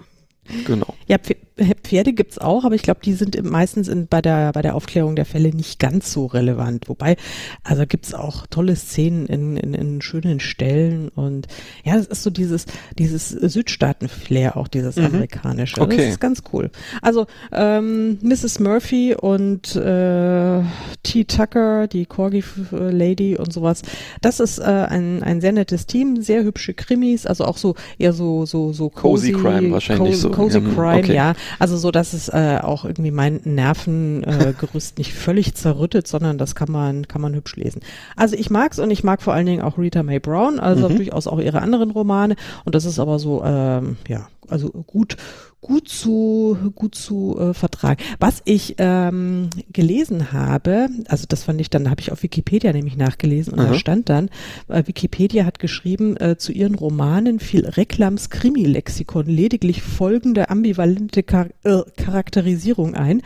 [0.66, 0.94] Genau.
[1.07, 1.16] Ja,
[1.56, 5.14] Pferde gibt's auch, aber ich glaube, die sind meistens in, bei, der, bei der Aufklärung
[5.14, 6.88] der Fälle nicht ganz so relevant.
[6.88, 7.16] Wobei,
[7.62, 11.46] also gibt's auch tolle Szenen in, in, in schönen Stellen und
[11.84, 12.66] ja, das ist so dieses,
[12.98, 15.06] dieses Südstaaten-Flair, auch dieses mhm.
[15.06, 15.80] amerikanische.
[15.80, 15.96] Okay.
[15.96, 16.70] Das ist ganz cool.
[17.02, 18.58] Also ähm, Mrs.
[18.58, 20.60] Murphy und äh,
[21.04, 21.24] T.
[21.24, 23.82] Tucker, die Corgi-Lady und sowas,
[24.22, 28.12] das ist äh, ein, ein sehr nettes Team, sehr hübsche Krimis, also auch so eher
[28.12, 30.30] so, so, so cozy, cozy Crime wahrscheinlich cozy, so.
[30.30, 31.14] Cozy ähm, Crime, okay.
[31.14, 31.34] ja.
[31.59, 36.54] Also so, dass es äh, auch irgendwie mein Nervengerüst äh, nicht völlig zerrüttet, sondern das
[36.54, 37.83] kann man, kann man hübsch lesen.
[38.16, 40.96] Also ich mag's und ich mag vor allen Dingen auch Rita Mae Brown, also mhm.
[40.96, 42.37] durchaus auch ihre anderen Romane.
[42.64, 45.16] Und das ist aber so, ähm, ja, also gut,
[45.64, 48.03] gut zu gut zu äh, vertragen.
[48.20, 52.98] Was ich ähm, gelesen habe, also das fand ich dann, habe ich auf Wikipedia nämlich
[52.98, 53.68] nachgelesen und Aha.
[53.70, 54.29] da stand dann,
[54.68, 61.46] äh, Wikipedia hat geschrieben, äh, zu ihren Romanen fiel Reklams Krimi-Lexikon lediglich folgende ambivalente Char
[61.64, 63.22] äh, Charakterisierung ein.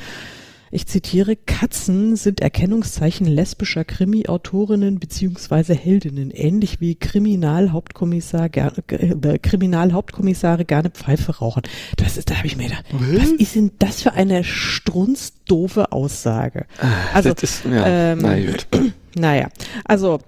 [0.71, 10.91] Ich zitiere, Katzen sind Erkennungszeichen lesbischer Krimi-Autorinnen beziehungsweise Heldinnen, ähnlich wie Kriminalhauptkommissar, äh, Kriminalhauptkommissare gerne
[10.91, 11.63] Pfeife rauchen.
[11.97, 16.67] Das ist, da habe ich mir gedacht, was ist denn das für eine strunzdoofe Aussage?
[16.81, 18.37] Ah, also, das ist, ja, ähm, na
[19.17, 19.49] naja,
[19.85, 20.19] also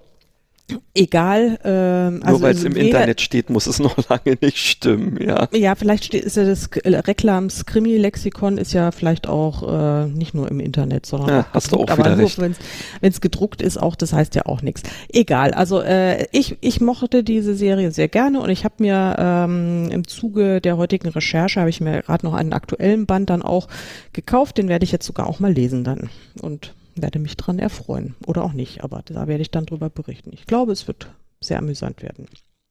[0.93, 1.59] egal.
[1.63, 5.47] Ähm, also Nur weil es im Internet steht, muss es noch lange nicht stimmen, ja.
[5.53, 10.49] Ja, vielleicht steht, ist ja das Reklams Krimi-Lexikon ist ja vielleicht auch äh, nicht nur
[10.49, 12.55] im Internet, sondern ja, auch hast gedruckt, du auch aber nur wenn
[13.01, 14.83] es gedruckt ist, auch das heißt ja auch nichts.
[15.09, 15.53] Egal.
[15.53, 20.07] Also äh, ich ich mochte diese Serie sehr gerne und ich habe mir ähm, im
[20.07, 23.67] Zuge der heutigen Recherche habe ich mir gerade noch einen aktuellen Band dann auch
[24.13, 24.57] gekauft.
[24.57, 26.09] Den werde ich jetzt sogar auch mal lesen dann
[26.41, 28.15] und werde mich dran erfreuen.
[28.25, 30.31] Oder auch nicht, aber da werde ich dann drüber berichten.
[30.33, 32.27] Ich glaube, es wird sehr amüsant werden.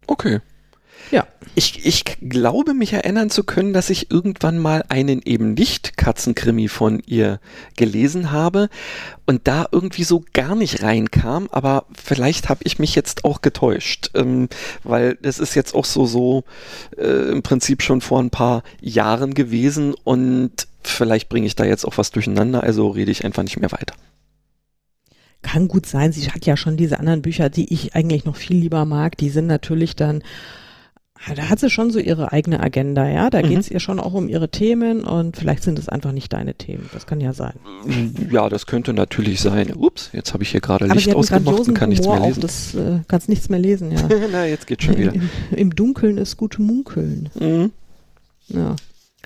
[0.07, 0.41] Okay.
[1.11, 1.27] Ja.
[1.55, 6.69] Ich, ich glaube, mich erinnern zu können, dass ich irgendwann mal einen eben nicht Katzenkrimi
[6.69, 7.41] von ihr
[7.77, 8.69] gelesen habe
[9.27, 14.11] und da irgendwie so gar nicht reinkam, aber vielleicht habe ich mich jetzt auch getäuscht,
[14.15, 14.49] ähm,
[14.85, 16.45] weil das ist jetzt auch so, so
[16.97, 21.85] äh, im Prinzip schon vor ein paar Jahren gewesen und vielleicht bringe ich da jetzt
[21.85, 23.95] auch was durcheinander, also rede ich einfach nicht mehr weiter.
[25.43, 26.13] Kann gut sein.
[26.13, 29.17] Sie hat ja schon diese anderen Bücher, die ich eigentlich noch viel lieber mag.
[29.17, 30.23] Die sind natürlich dann
[31.37, 33.29] Da hat sie schon so ihre eigene Agenda, ja.
[33.29, 33.49] Da Mhm.
[33.51, 36.89] geht's ihr schon auch um ihre Themen und vielleicht sind es einfach nicht deine Themen.
[36.95, 37.55] Das kann ja sein.
[38.31, 39.75] Ja, das könnte natürlich sein.
[39.75, 42.41] Ups, jetzt habe ich hier gerade Licht ausgemacht und kann nichts mehr lesen.
[42.41, 44.09] das äh, kannst nichts mehr lesen, ja.
[44.33, 45.13] Na, jetzt geht's schon wieder.
[45.15, 47.29] Im, Im Dunkeln ist gut munkeln.
[47.39, 47.71] Mhm.
[48.49, 48.77] Ja.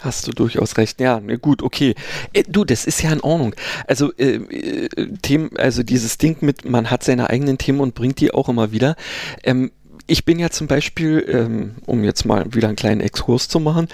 [0.00, 1.00] Hast du durchaus recht.
[1.00, 1.94] Ja, ne, gut, okay.
[2.32, 3.54] Äh, du, das ist ja in Ordnung.
[3.86, 4.88] Also, äh, äh,
[5.22, 8.72] Themen, also dieses Ding mit, man hat seine eigenen Themen und bringt die auch immer
[8.72, 8.96] wieder.
[9.42, 9.70] Ähm,
[10.06, 13.88] ich bin ja zum Beispiel, ähm, um jetzt mal wieder einen kleinen Exkurs zu machen,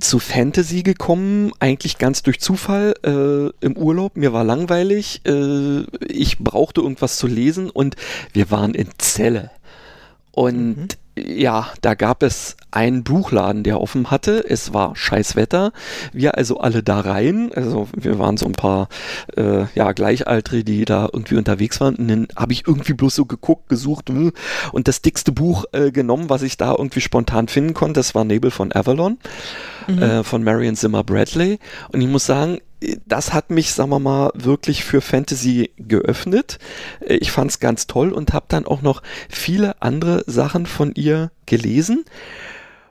[0.00, 4.16] zu Fantasy gekommen, eigentlich ganz durch Zufall äh, im Urlaub.
[4.16, 7.96] Mir war langweilig, äh, ich brauchte irgendwas zu lesen und
[8.32, 9.50] wir waren in Celle.
[10.32, 14.44] Und ja, da gab es einen Buchladen, der offen hatte.
[14.48, 15.72] Es war scheiß Wetter.
[16.12, 17.50] Wir also alle da rein.
[17.54, 18.88] Also wir waren so ein paar
[19.36, 21.96] äh, ja, Gleichaltrige, die da irgendwie unterwegs waren.
[21.96, 24.32] Und dann habe ich irgendwie bloß so geguckt, gesucht hm,
[24.72, 28.00] und das dickste Buch äh, genommen, was ich da irgendwie spontan finden konnte.
[28.00, 29.18] Das war Nebel von Avalon
[29.88, 31.58] äh, von Marion Zimmer Bradley.
[31.92, 32.58] Und ich muss sagen,
[33.06, 36.58] das hat mich, sagen wir mal, wirklich für Fantasy geöffnet.
[37.00, 40.92] Äh, Ich fand es ganz toll und habe dann auch noch viele andere Sachen von
[40.94, 42.04] ihr gelesen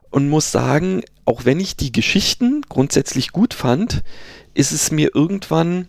[0.10, 4.04] und muss sagen, auch wenn ich die Geschichten grundsätzlich gut fand,
[4.54, 5.88] ist es mir irgendwann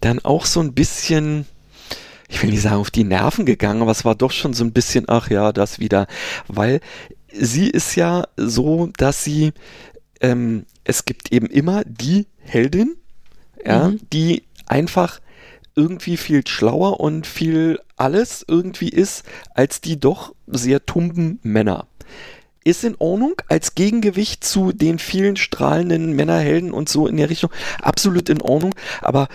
[0.00, 1.46] dann auch so ein bisschen,
[2.28, 4.72] ich will nicht sagen auf die Nerven gegangen, aber es war doch schon so ein
[4.72, 6.06] bisschen, ach ja, das wieder,
[6.48, 6.80] weil
[7.32, 9.52] sie ist ja so, dass sie,
[10.22, 12.96] ähm, es gibt eben immer die Heldin,
[13.64, 14.00] ja, Mhm.
[14.12, 15.20] die einfach
[15.74, 21.86] irgendwie viel schlauer und viel alles irgendwie ist, als die doch sehr tumben Männer.
[22.64, 27.50] Ist in Ordnung als Gegengewicht zu den vielen strahlenden Männerhelden und so in der Richtung.
[27.80, 29.28] Absolut in Ordnung, aber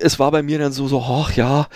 [0.00, 1.68] es war bei mir dann so, so, ach ja,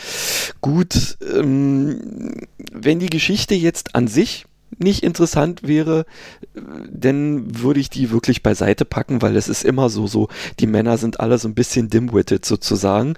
[0.60, 2.32] gut, ähm,
[2.72, 4.46] wenn die Geschichte jetzt an sich
[4.82, 6.06] nicht interessant wäre,
[6.54, 10.28] äh, dann würde ich die wirklich beiseite packen, weil es ist immer so, so,
[10.60, 13.14] die Männer sind alle so ein bisschen dimwitted sozusagen.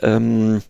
[0.00, 0.62] Ähm,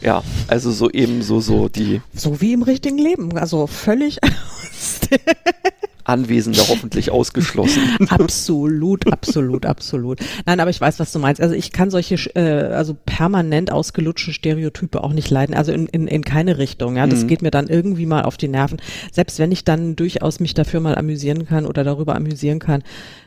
[0.00, 3.38] ja, also so eben so, so die So wie im richtigen Leben.
[3.38, 4.18] Also völlig
[6.04, 7.82] Anwesende hoffentlich ausgeschlossen.
[8.08, 10.20] absolut, absolut, absolut.
[10.46, 11.40] Nein, aber ich weiß, was du meinst.
[11.40, 15.54] Also ich kann solche äh, also permanent ausgelutschte Stereotype auch nicht leiden.
[15.54, 16.96] Also in, in, in keine Richtung.
[16.96, 17.28] Ja, das Mhm.
[17.28, 18.80] geht mir dann irgendwie mal auf die Nerven.
[19.12, 22.82] Selbst wenn ich dann durchaus mich dafür mal amüsieren kann oder darüber amüsieren kann.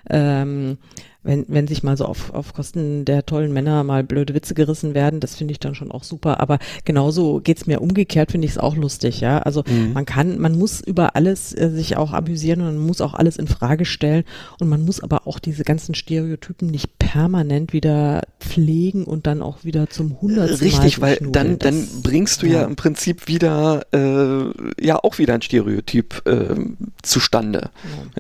[0.10, 0.78] Ähm,
[1.26, 4.94] wenn, wenn sich mal so auf, auf Kosten der tollen Männer mal blöde Witze gerissen
[4.94, 6.40] werden, das finde ich dann schon auch super.
[6.40, 9.40] Aber genauso geht's mir umgekehrt, finde ich es auch lustig, ja.
[9.40, 9.94] Also Mhm.
[9.94, 13.38] man kann, man muss über alles äh, sich auch amüsieren und man muss auch alles
[13.38, 14.24] in Frage stellen
[14.60, 19.64] und man muss aber auch diese ganzen Stereotypen nicht permanent wieder pflegen und dann auch
[19.64, 22.62] wieder zum hundertsten Richtig, Mal weil dann, dann Das- bringst du ja.
[22.62, 22.64] ja.
[22.66, 26.56] im Prinzip wieder, äh, ja, auch wieder ein Stereotyp äh,
[27.02, 27.70] zustande.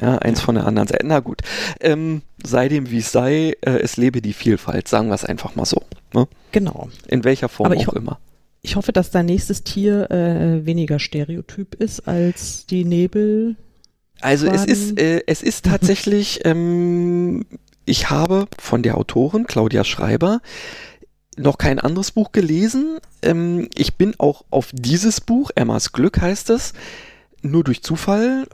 [0.01, 1.05] Ja, eins von der anderen Seite.
[1.05, 1.41] Na gut,
[1.79, 5.55] ähm, sei dem wie es sei, äh, es lebe die Vielfalt, sagen wir es einfach
[5.55, 5.81] mal so.
[6.13, 6.27] Ne?
[6.51, 6.89] Genau.
[7.07, 8.19] In welcher Form auch immer.
[8.61, 13.55] Ich hoffe, dass dein nächstes Tier äh, weniger Stereotyp ist als die Nebel.
[14.21, 17.45] Also es ist, äh, es ist tatsächlich, ähm,
[17.85, 20.41] ich habe von der Autorin Claudia Schreiber
[21.37, 22.97] noch kein anderes Buch gelesen.
[23.21, 26.73] Ähm, ich bin auch auf dieses Buch, Emmas Glück heißt es,
[27.41, 28.47] nur durch Zufall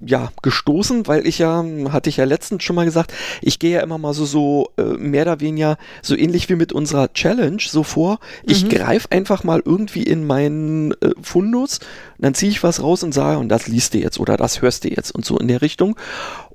[0.00, 3.80] ja, gestoßen, weil ich ja, hatte ich ja letztens schon mal gesagt, ich gehe ja
[3.80, 7.82] immer mal so, so äh, mehr oder weniger so ähnlich wie mit unserer Challenge so
[7.82, 8.18] vor.
[8.44, 8.68] Ich Mhm.
[8.68, 11.78] greife einfach mal irgendwie in meinen äh, Fundus,
[12.18, 14.60] und dann ziehe ich was raus und sage, und das liest du jetzt oder das
[14.60, 15.96] hörst du jetzt und so in der Richtung.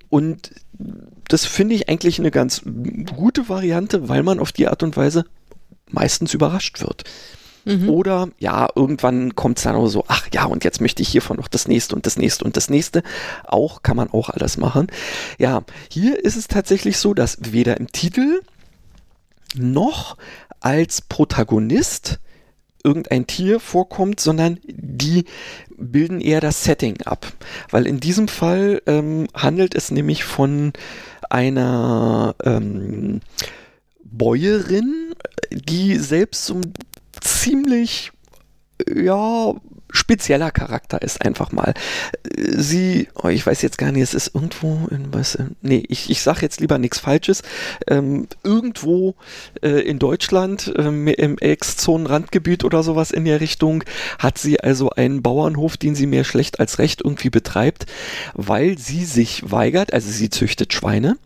[0.10, 0.52] Und
[1.28, 2.62] das finde ich eigentlich eine ganz
[3.16, 5.26] gute Variante, weil man auf die Art und Weise
[5.90, 7.06] meistens überrascht wird.
[7.88, 11.38] Oder ja, irgendwann kommt es dann auch so, ach ja, und jetzt möchte ich hiervon
[11.38, 13.04] noch das nächste und das nächste und das nächste.
[13.46, 14.88] Auch kann man auch alles machen.
[15.38, 18.42] Ja, hier ist es tatsächlich so, dass weder im Titel
[19.56, 20.18] noch
[20.60, 22.20] als Protagonist
[22.84, 25.26] irgendein Tier vorkommt, sondern die
[25.78, 27.32] bilden eher das Setting ab.
[27.70, 30.74] Weil in diesem Fall ähm, handelt es nämlich von
[31.30, 33.22] einer ähm,
[34.04, 35.14] Bäuerin,
[35.52, 36.74] die selbst so ein
[37.22, 38.12] ziemlich
[38.94, 39.54] ja
[39.92, 41.74] spezieller Charakter ist einfach mal.
[42.36, 46.10] Sie, oh, ich weiß jetzt gar nicht, es ist irgendwo in was, äh, nee, ich,
[46.10, 47.44] ich sag jetzt lieber nichts Falsches,
[47.88, 49.16] ähm, irgendwo
[49.62, 53.84] äh, in Deutschland ähm, im Ex-Zonen-Randgebiet oder sowas in der Richtung
[54.20, 57.86] hat sie also einen Bauernhof, den sie mehr schlecht als recht irgendwie betreibt,
[58.34, 61.18] weil sie sich weigert, also sie züchtet Schweine,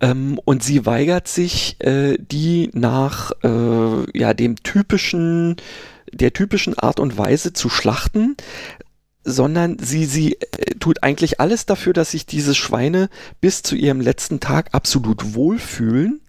[0.00, 5.56] ähm, und sie weigert sich, äh, die nach äh, ja dem typischen
[6.14, 8.36] der typischen Art und Weise zu schlachten,
[9.24, 13.08] sondern sie, sie äh, tut eigentlich alles dafür, dass sich diese Schweine
[13.40, 16.20] bis zu ihrem letzten Tag absolut wohlfühlen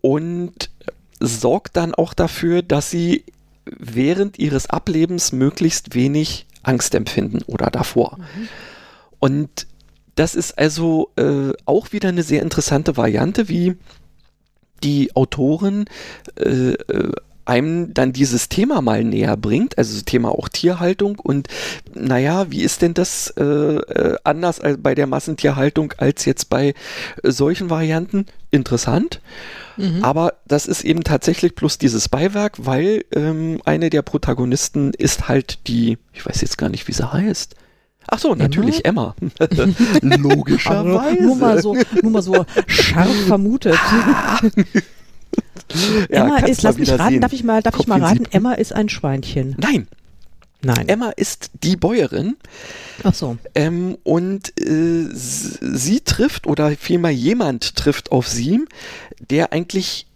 [0.00, 0.70] und
[1.18, 3.24] sorgt dann auch dafür, dass sie
[3.64, 8.18] während ihres Ablebens möglichst wenig Angst empfinden oder davor.
[8.18, 8.48] Mhm.
[9.18, 9.66] Und
[10.14, 13.76] das ist also äh, auch wieder eine sehr interessante Variante, wie
[14.82, 15.86] die Autorin
[16.38, 17.12] äh, äh
[17.46, 21.48] einem dann dieses Thema mal näher bringt, also das Thema auch Tierhaltung und
[21.94, 26.74] naja, wie ist denn das äh, äh, anders als bei der Massentierhaltung als jetzt bei
[27.22, 28.26] äh, solchen Varianten?
[28.50, 29.20] Interessant.
[29.76, 30.02] Mhm.
[30.02, 35.66] Aber das ist eben tatsächlich plus dieses Beiwerk, weil ähm, eine der Protagonisten ist halt
[35.68, 37.54] die, ich weiß jetzt gar nicht, wie sie heißt.
[38.08, 39.14] Ach so, natürlich Emma.
[39.38, 39.72] Emma.
[40.16, 41.22] Logischerweise.
[41.22, 43.78] nur mal so, nur mal so scharf vermutet.
[46.10, 47.20] ja, Emma ist, lass mich raten, sehen.
[47.20, 49.56] darf ich mal, darf ich mal raten, Emma ist ein Schweinchen.
[49.58, 49.88] Nein.
[50.62, 50.88] Nein.
[50.88, 52.36] Emma ist die Bäuerin.
[53.04, 53.36] Ach so.
[53.54, 58.64] Ähm, und äh, sie trifft, oder vielmehr jemand trifft auf sie,
[59.20, 60.06] der eigentlich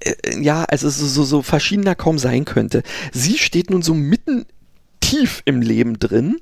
[0.00, 2.82] äh, ja, also so, so, so verschiedener kaum sein könnte.
[3.12, 4.44] Sie steht nun so mitten
[5.00, 6.38] tief im Leben drin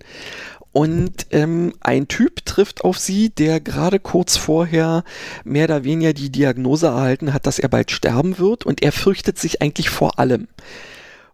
[0.73, 5.05] und ähm, ein Typ trifft auf sie, der gerade kurz vorher
[5.45, 9.39] mehr oder weniger die Diagnose erhalten hat, dass er bald sterben wird und er fürchtet
[9.39, 10.49] sich eigentlich vor allem.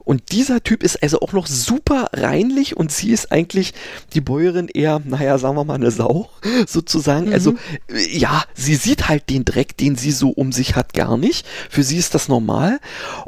[0.09, 3.75] Und dieser Typ ist also auch noch super reinlich und sie ist eigentlich
[4.15, 6.31] die Bäuerin eher, naja, sagen wir mal eine Sau,
[6.67, 7.27] sozusagen.
[7.27, 7.33] Mhm.
[7.35, 7.55] Also,
[7.93, 11.47] äh, ja, sie sieht halt den Dreck, den sie so um sich hat, gar nicht.
[11.69, 12.81] Für sie ist das normal.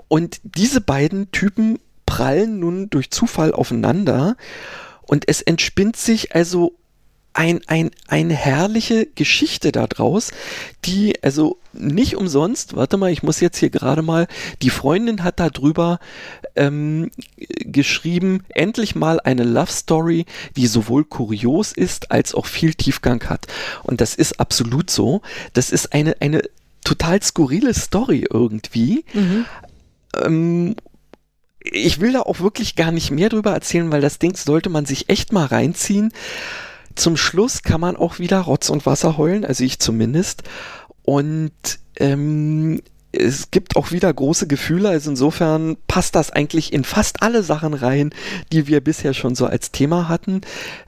[0.09, 4.37] Und diese beiden Typen prallen nun durch Zufall aufeinander
[5.11, 6.77] und es entspinnt sich also
[7.33, 10.31] ein, ein, eine herrliche Geschichte daraus,
[10.85, 14.29] die, also nicht umsonst, warte mal, ich muss jetzt hier gerade mal,
[14.62, 15.99] die Freundin hat darüber
[16.55, 23.29] ähm, geschrieben, endlich mal eine Love Story, die sowohl kurios ist, als auch viel Tiefgang
[23.29, 23.49] hat.
[23.83, 25.23] Und das ist absolut so.
[25.55, 26.42] Das ist eine, eine
[26.85, 29.05] total skurrile Story irgendwie.
[29.12, 29.44] Mhm.
[30.25, 30.77] Ähm,
[31.62, 34.87] ich will da auch wirklich gar nicht mehr drüber erzählen, weil das Ding sollte man
[34.87, 36.12] sich echt mal reinziehen.
[36.94, 40.42] Zum Schluss kann man auch wieder Rotz und Wasser heulen, also ich zumindest.
[41.03, 41.53] Und
[41.96, 42.81] ähm,
[43.12, 47.75] es gibt auch wieder große Gefühle, also insofern passt das eigentlich in fast alle Sachen
[47.75, 48.11] rein,
[48.53, 50.42] die wir bisher schon so als Thema hatten.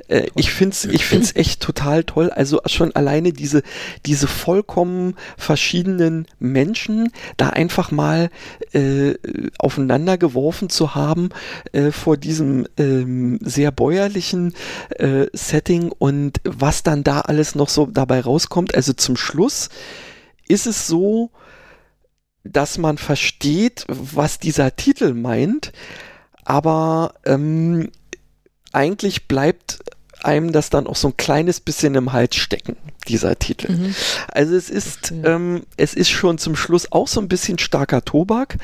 [0.06, 2.30] Äh, ich find's, ich find's echt total toll.
[2.30, 3.62] Also schon alleine diese,
[4.06, 8.30] diese vollkommen verschiedenen Menschen da einfach mal
[8.72, 9.14] äh,
[9.58, 11.30] aufeinander geworfen zu haben
[11.72, 14.54] äh, vor diesem ähm, sehr bäuerlichen
[14.90, 18.76] äh, Setting und was dann da alles noch so dabei rauskommt.
[18.76, 19.70] Also zum Schluss
[20.46, 21.30] ist es so,
[22.44, 25.72] dass man versteht, was dieser Titel meint,
[26.44, 27.90] aber ähm,
[28.72, 29.80] eigentlich bleibt
[30.24, 32.76] einem das dann auch so ein kleines bisschen im Hals stecken,
[33.08, 33.72] dieser Titel.
[33.72, 33.94] Mhm.
[34.28, 38.58] Also es ist, ähm, es ist schon zum Schluss auch so ein bisschen starker Tobak,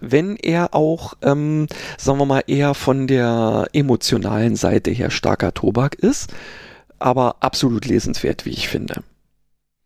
[0.00, 1.68] wenn er auch, ähm,
[1.98, 6.32] sagen wir mal, eher von der emotionalen Seite her starker Tobak ist,
[6.98, 9.02] aber absolut lesenswert, wie ich finde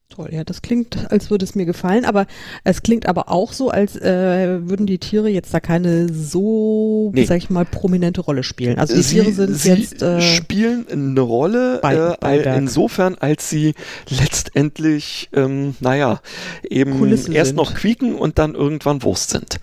[0.09, 0.29] toll.
[0.33, 2.27] Ja, das klingt, als würde es mir gefallen, aber
[2.65, 7.25] es klingt aber auch so, als äh, würden die Tiere jetzt da keine so, nee.
[7.25, 8.79] sag ich mal, prominente Rolle spielen.
[8.79, 13.51] Also die sie, Tiere sind sie jetzt äh, spielen eine Rolle bei, äh, insofern, als
[13.51, 13.75] sie
[14.09, 16.21] letztendlich, ähm, naja,
[16.69, 17.57] eben Kulissen erst sind.
[17.57, 19.61] noch quieken und dann irgendwann Wurst sind.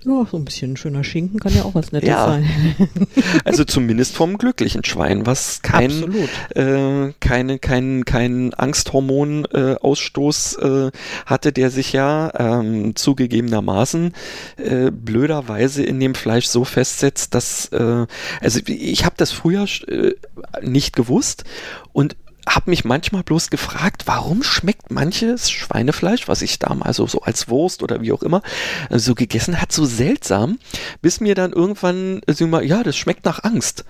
[0.05, 2.27] Ja, so ein bisschen schöner Schinken kann ja auch was Nettes ja.
[2.27, 2.47] sein.
[3.43, 6.13] also zumindest vom glücklichen Schwein, was kein,
[6.55, 10.91] äh, keine, kein, kein Angsthormonausstoß äh, äh,
[11.25, 14.13] hatte, der sich ja ähm, zugegebenermaßen
[14.57, 18.05] äh, blöderweise in dem Fleisch so festsetzt, dass, äh,
[18.41, 20.13] also ich habe das früher äh,
[20.61, 21.45] nicht gewusst
[21.93, 22.15] und
[22.47, 27.49] habe mich manchmal bloß gefragt, warum schmeckt manches Schweinefleisch, was ich damals so, so als
[27.49, 28.41] Wurst oder wie auch immer
[28.89, 30.59] äh, so gegessen hat, so seltsam,
[31.01, 33.85] bis mir dann irgendwann, also mal, ja, das schmeckt nach Angst.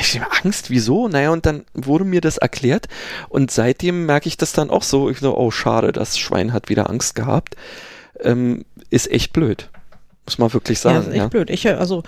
[0.00, 1.08] Ich Angst, wieso?
[1.08, 2.86] Naja, und dann wurde mir das erklärt
[3.28, 5.10] und seitdem merke ich das dann auch so.
[5.10, 7.56] Ich so, oh, schade, das Schwein hat wieder Angst gehabt.
[8.20, 9.70] Ähm, ist echt blöd.
[10.26, 10.96] Muss man wirklich sagen.
[10.96, 11.28] Ja, ist echt ja.
[11.28, 11.50] blöd.
[11.50, 12.02] Ich, also,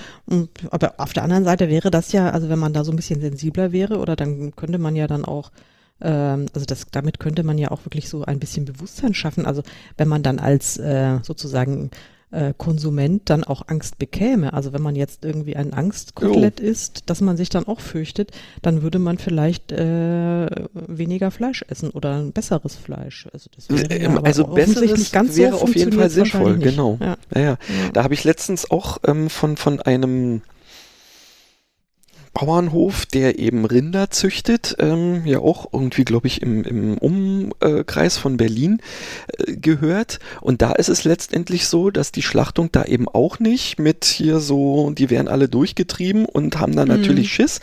[0.70, 3.20] aber auf der anderen Seite wäre das ja, also wenn man da so ein bisschen
[3.20, 5.50] sensibler wäre, oder dann könnte man ja dann auch,
[6.00, 9.46] ähm, also das, damit könnte man ja auch wirklich so ein bisschen Bewusstsein schaffen.
[9.46, 9.62] Also
[9.96, 11.90] wenn man dann als äh, sozusagen
[12.34, 14.52] äh, Konsument dann auch Angst bekäme.
[14.52, 16.66] Also wenn man jetzt irgendwie ein Angstkotelett jo.
[16.66, 18.32] isst, dass man sich dann auch fürchtet,
[18.62, 23.28] dann würde man vielleicht äh, weniger Fleisch essen oder ein besseres Fleisch.
[23.32, 26.98] Also, das wäre ja, also besseres ganz wäre so auf jeden Fall sinnvoll, genau.
[27.00, 27.16] Ja.
[27.34, 27.58] Ja, ja.
[27.92, 30.42] Da habe ich letztens auch ähm, von, von einem
[32.34, 38.36] Bauernhof, der eben Rinder züchtet, ähm, ja auch irgendwie, glaube ich, im, im Umkreis von
[38.36, 38.80] Berlin
[39.38, 40.18] äh, gehört.
[40.40, 44.40] Und da ist es letztendlich so, dass die Schlachtung da eben auch nicht mit hier
[44.40, 46.96] so, die werden alle durchgetrieben und haben dann mhm.
[46.96, 47.60] natürlich Schiss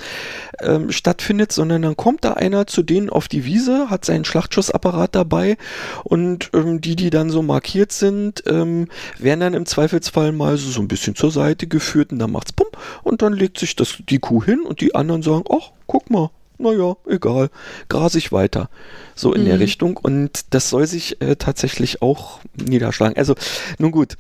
[0.62, 5.16] ähm, stattfindet, sondern dann kommt da einer zu denen auf die Wiese, hat seinen Schlachtschussapparat
[5.16, 5.58] dabei
[6.06, 8.88] und ähm, die, die dann so markiert sind, ähm,
[9.20, 12.54] werden dann im Zweifelsfall mal so, so ein bisschen zur Seite geführt und dann macht's
[12.54, 12.68] bumm
[13.04, 16.30] und dann legt sich das, die Kuh hin und die anderen sagen, ach, guck mal,
[16.62, 17.49] naja, egal,
[17.89, 18.70] gras ich weiter.
[19.16, 19.45] So in mhm.
[19.45, 19.97] der Richtung.
[19.97, 23.18] Und das soll sich äh, tatsächlich auch niederschlagen.
[23.18, 23.36] Also,
[23.78, 24.18] nun gut.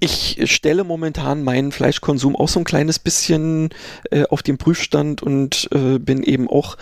[0.00, 3.70] Ich stelle momentan meinen Fleischkonsum auch so ein kleines bisschen
[4.10, 6.76] äh, auf den Prüfstand und äh, bin eben auch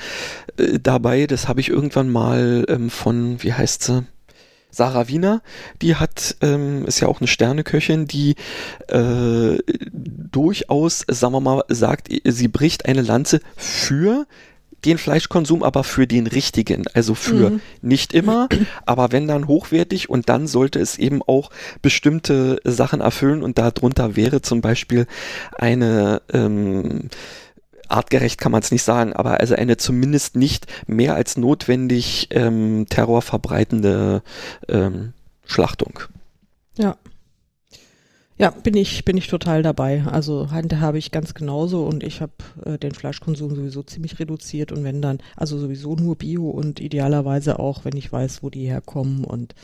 [0.58, 1.26] äh, dabei.
[1.26, 4.04] Das habe ich irgendwann mal ähm, von, wie heißt sie?
[4.76, 5.40] Sarah Wiener,
[5.80, 8.34] die hat, ähm, ist ja auch eine Sterneköchin, die
[8.88, 9.56] äh,
[9.90, 14.26] durchaus, sagen wir mal, sagt, sie bricht eine Lanze für
[14.84, 16.84] den Fleischkonsum, aber für den richtigen.
[16.92, 17.60] Also für mhm.
[17.80, 18.50] nicht immer,
[18.84, 21.50] aber wenn dann hochwertig und dann sollte es eben auch
[21.80, 25.06] bestimmte Sachen erfüllen und darunter wäre zum Beispiel
[25.56, 27.08] eine ähm,
[27.88, 32.86] artgerecht kann man es nicht sagen, aber also eine zumindest nicht mehr als notwendig ähm,
[32.88, 34.22] terrorverbreitende
[34.68, 35.12] ähm,
[35.44, 36.00] Schlachtung.
[36.76, 36.96] Ja.
[38.38, 40.04] Ja, bin ich, bin ich total dabei.
[40.04, 42.32] Also Hande habe ich ganz genauso und ich habe
[42.66, 47.58] äh, den Fleischkonsum sowieso ziemlich reduziert und wenn dann, also sowieso nur Bio und idealerweise
[47.58, 49.54] auch, wenn ich weiß, wo die herkommen und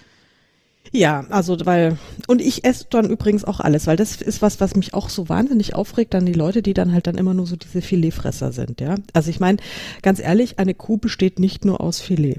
[0.90, 4.74] ja, also weil und ich esse dann übrigens auch alles, weil das ist was, was
[4.74, 7.56] mich auch so wahnsinnig aufregt, dann die Leute, die dann halt dann immer nur so
[7.56, 8.96] diese Filetfresser sind, ja.
[9.12, 9.58] Also ich meine,
[10.02, 12.38] ganz ehrlich, eine Kuh besteht nicht nur aus Filet.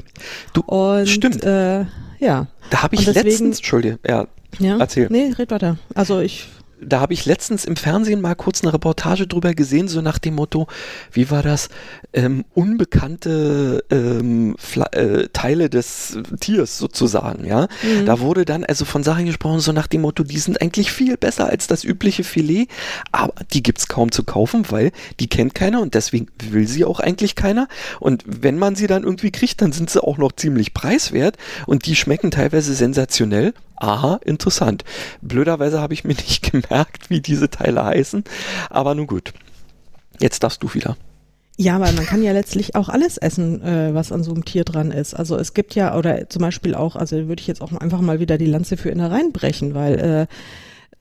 [0.54, 1.44] Du, und, stimmt.
[1.44, 1.86] Äh,
[2.20, 2.48] ja.
[2.70, 4.28] Da habe ich deswegen, letztens, Entschuldige, ja,
[4.60, 5.08] ja, erzähl.
[5.10, 5.78] Nee, red weiter.
[5.96, 6.48] Also ich
[6.86, 10.36] da habe ich letztens im Fernsehen mal kurz eine Reportage drüber gesehen, so nach dem
[10.36, 10.68] Motto,
[11.12, 11.70] wie war das,
[12.14, 14.56] ähm, unbekannte ähm,
[14.92, 17.68] äh, Teile des Tiers sozusagen, ja.
[17.84, 18.06] Mhm.
[18.06, 21.18] Da wurde dann also von Sachen gesprochen, so nach dem Motto, die sind eigentlich viel
[21.18, 22.68] besser als das übliche Filet,
[23.12, 27.00] aber die gibt's kaum zu kaufen, weil die kennt keiner und deswegen will sie auch
[27.00, 27.68] eigentlich keiner.
[28.00, 31.86] Und wenn man sie dann irgendwie kriegt, dann sind sie auch noch ziemlich preiswert und
[31.86, 34.84] die schmecken teilweise sensationell aha, interessant.
[35.22, 38.24] Blöderweise habe ich mir nicht gemerkt, wie diese Teile heißen,
[38.70, 39.34] aber nun gut.
[40.20, 40.96] Jetzt darfst du wieder.
[41.58, 44.64] Ja, weil man kann ja letztlich auch alles essen, äh, was an so einem Tier
[44.64, 45.14] dran ist.
[45.14, 48.20] Also es gibt ja, oder zum Beispiel auch, also würde ich jetzt auch einfach mal
[48.20, 50.28] wieder die Lanze für Innereien brechen, weil äh,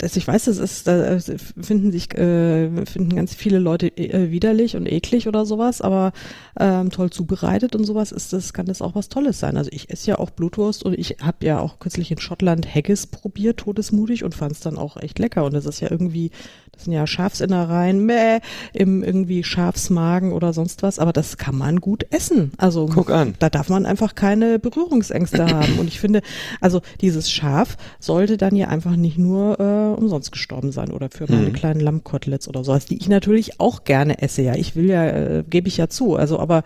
[0.02, 4.74] das, ich weiß, das ist, da finden sich, äh, finden ganz viele Leute äh, widerlich
[4.74, 6.12] und eklig oder sowas, aber
[6.58, 9.56] ähm, toll zubereitet und sowas ist das, kann das auch was Tolles sein.
[9.56, 13.06] Also ich esse ja auch Blutwurst und ich habe ja auch kürzlich in Schottland Haggis
[13.06, 15.44] probiert, todesmutig und fand es dann auch echt lecker.
[15.44, 16.32] Und das ist ja irgendwie,
[16.72, 18.40] das sind ja Schafsinnereien, meh,
[18.72, 22.52] im irgendwie Schafsmagen oder sonst was, aber das kann man gut essen.
[22.56, 23.34] Also Guck an.
[23.38, 25.78] da darf man einfach keine Berührungsängste haben.
[25.78, 26.22] Und ich finde,
[26.60, 31.30] also dieses Schaf sollte dann ja einfach nicht nur äh, umsonst gestorben sein oder für
[31.30, 31.52] meine mhm.
[31.52, 34.42] kleinen Lammkoteletts oder sowas, die ich natürlich auch gerne esse.
[34.42, 36.16] Ja, ich will ja, äh, gebe ich ja zu.
[36.16, 36.62] Also, aber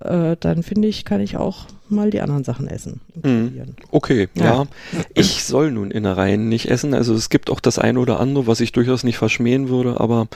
[0.00, 3.00] äh, dann finde ich, kann ich auch mal die anderen Sachen essen.
[3.22, 3.74] Mhm.
[3.90, 4.44] Okay, ja.
[4.44, 4.66] ja.
[5.14, 6.94] Ich soll nun Innereien nicht essen.
[6.94, 10.28] Also es gibt auch das eine oder andere, was ich durchaus nicht verschmähen würde, aber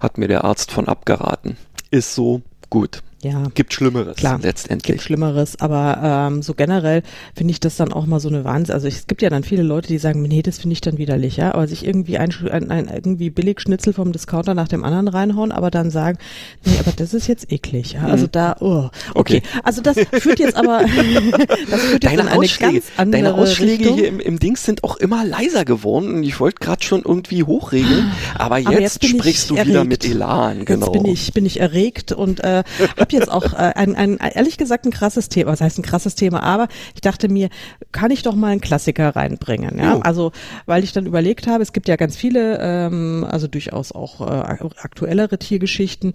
[0.00, 1.56] hat mir der Arzt von abgeraten.
[1.90, 3.02] Ist so gut.
[3.22, 3.42] Ja.
[3.54, 4.94] Gibt Schlimmeres Klar, letztendlich.
[4.94, 7.02] Gibt Schlimmeres, aber ähm, so generell
[7.34, 8.74] finde ich das dann auch mal so eine Wahnsinn.
[8.74, 11.36] Also es gibt ja dann viele Leute, die sagen, nee, das finde ich dann widerlich,
[11.36, 15.50] ja, aber sich irgendwie ein, ein, ein irgendwie Billigschnitzel vom Discounter nach dem anderen reinhauen,
[15.50, 16.18] aber dann sagen,
[16.64, 18.02] nee, aber das ist jetzt eklig, ja.
[18.04, 18.32] Also mhm.
[18.32, 19.38] da, oh, okay.
[19.38, 19.42] okay.
[19.64, 20.82] Also das führt jetzt aber,
[21.70, 23.98] das führt jetzt deine in eine Ausschläge, ganz andere Deine Ausschläge Richtung.
[23.98, 27.42] hier im, im Dings sind auch immer leiser geworden und ich wollte gerade schon irgendwie
[27.42, 29.70] hochregeln, aber jetzt, aber jetzt sprichst du erregt.
[29.70, 30.86] wieder mit Elan, genau.
[30.86, 32.62] Jetzt bin ich, bin ich erregt und äh,
[33.08, 35.52] habe jetzt auch äh, ein, ein, ehrlich gesagt ein krasses Thema.
[35.52, 36.42] Was heißt ein krasses Thema?
[36.42, 37.48] Aber ich dachte mir,
[37.92, 39.78] kann ich doch mal einen Klassiker reinbringen.
[39.78, 40.00] Ja, oh.
[40.00, 40.32] also
[40.66, 44.58] weil ich dann überlegt habe, es gibt ja ganz viele, ähm, also durchaus auch äh,
[44.80, 46.12] aktuellere Tiergeschichten.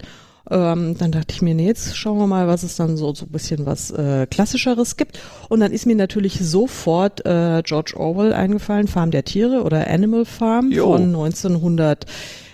[0.50, 3.24] Ähm, dann dachte ich mir, nee, jetzt schauen wir mal, was es dann so so
[3.24, 5.18] ein bisschen was äh, klassischeres gibt.
[5.48, 10.26] Und dann ist mir natürlich sofort äh, George Orwell eingefallen, Farm der Tiere oder Animal
[10.26, 10.92] Farm jo.
[10.92, 12.04] von 1900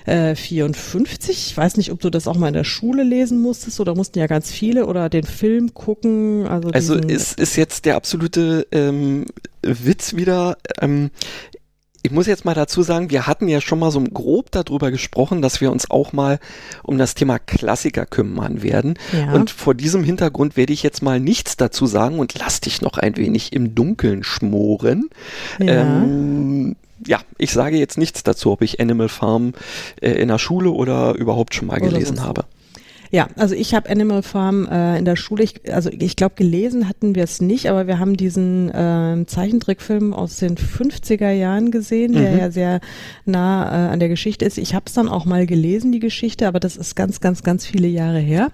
[0.07, 1.51] äh, 54.
[1.51, 4.19] Ich weiß nicht, ob du das auch mal in der Schule lesen musstest oder mussten
[4.19, 6.47] ja ganz viele oder den Film gucken.
[6.47, 9.27] Also, also ist, ist jetzt der absolute ähm,
[9.63, 10.57] Witz wieder.
[10.81, 11.11] Ähm,
[12.03, 15.43] ich muss jetzt mal dazu sagen, wir hatten ja schon mal so grob darüber gesprochen,
[15.43, 16.39] dass wir uns auch mal
[16.83, 18.95] um das Thema Klassiker kümmern werden.
[19.13, 19.33] Ja.
[19.33, 22.97] Und vor diesem Hintergrund werde ich jetzt mal nichts dazu sagen und lass dich noch
[22.97, 25.11] ein wenig im Dunkeln schmoren.
[25.59, 25.83] Ja.
[25.83, 26.77] Ähm,
[27.07, 29.53] ja, ich sage jetzt nichts dazu, ob ich Animal Farm
[30.01, 32.45] äh, in der Schule oder überhaupt schon mal gelesen habe.
[33.13, 36.89] Ja, also ich habe Animal Farm äh, in der Schule, ich, also ich glaube gelesen
[36.89, 42.13] hatten wir es nicht, aber wir haben diesen äh, Zeichentrickfilm aus den 50er Jahren gesehen,
[42.13, 42.39] der mhm.
[42.39, 42.81] ja sehr
[43.25, 44.59] nah äh, an der Geschichte ist.
[44.59, 47.67] Ich habe es dann auch mal gelesen, die Geschichte, aber das ist ganz, ganz, ganz
[47.67, 48.53] viele Jahre her.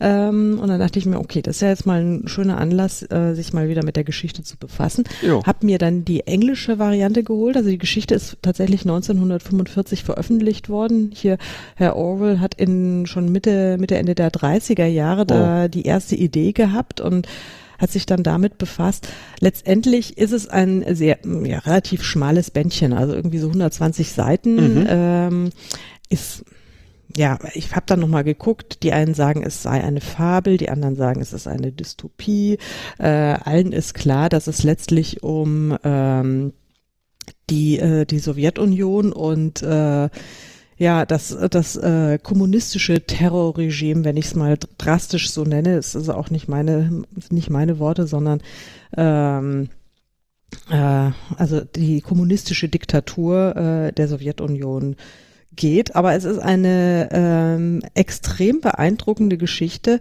[0.00, 3.02] Ähm, und dann dachte ich mir, okay, das ist ja jetzt mal ein schöner Anlass,
[3.02, 5.04] äh, sich mal wieder mit der Geschichte zu befassen.
[5.22, 5.42] Jo.
[5.44, 7.56] Hab mir dann die englische Variante geholt.
[7.56, 11.10] Also die Geschichte ist tatsächlich 1945 veröffentlicht worden.
[11.14, 11.38] Hier
[11.74, 15.24] Herr Orwell hat in schon Mitte, Mitte Ende der 30er Jahre oh.
[15.24, 17.26] da die erste Idee gehabt und
[17.78, 19.08] hat sich dann damit befasst.
[19.40, 24.54] Letztendlich ist es ein sehr ja, relativ schmales Bändchen, also irgendwie so 120 Seiten.
[24.54, 24.86] Mhm.
[24.88, 25.50] Ähm,
[26.08, 26.44] ist
[27.16, 30.96] ja, ich habe dann nochmal geguckt, die einen sagen, es sei eine Fabel, die anderen
[30.96, 32.58] sagen, es ist eine Dystopie.
[32.98, 36.52] Äh, allen ist klar, dass es letztlich um ähm,
[37.48, 40.10] die, äh, die Sowjetunion und äh,
[40.78, 46.12] ja, das, das äh, kommunistische Terrorregime, wenn ich es mal drastisch so nenne, ist also
[46.12, 48.42] auch nicht meine, nicht meine Worte, sondern
[48.94, 49.70] ähm,
[50.70, 54.96] äh, also die kommunistische Diktatur äh, der Sowjetunion
[55.54, 60.00] geht, aber es ist eine ähm, extrem beeindruckende Geschichte,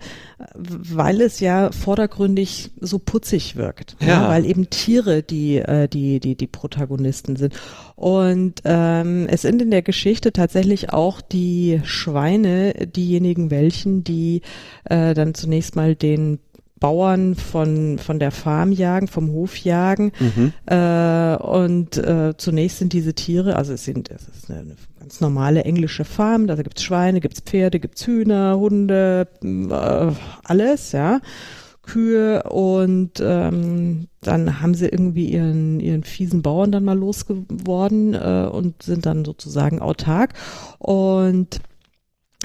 [0.54, 4.08] weil es ja vordergründig so putzig wirkt, ja.
[4.08, 7.54] ja weil eben Tiere die äh, die die die Protagonisten sind
[7.96, 14.42] und ähm, es sind in der Geschichte tatsächlich auch die Schweine diejenigen welchen, die
[14.84, 16.40] äh, dann zunächst mal den
[16.86, 20.12] Bauern von, von der Farm jagen, vom Hof jagen.
[20.20, 20.54] Mhm.
[20.68, 25.20] Äh, und äh, zunächst sind diese Tiere, also es sind, es ist eine, eine ganz
[25.20, 30.12] normale englische Farm, da gibt's Schweine, gibt's Pferde, gibt's Hühner, Hunde, äh,
[30.44, 31.22] alles, ja.
[31.82, 38.48] Kühe und ähm, dann haben sie irgendwie ihren, ihren fiesen Bauern dann mal losgeworden äh,
[38.52, 40.36] und sind dann sozusagen autark
[40.78, 41.62] und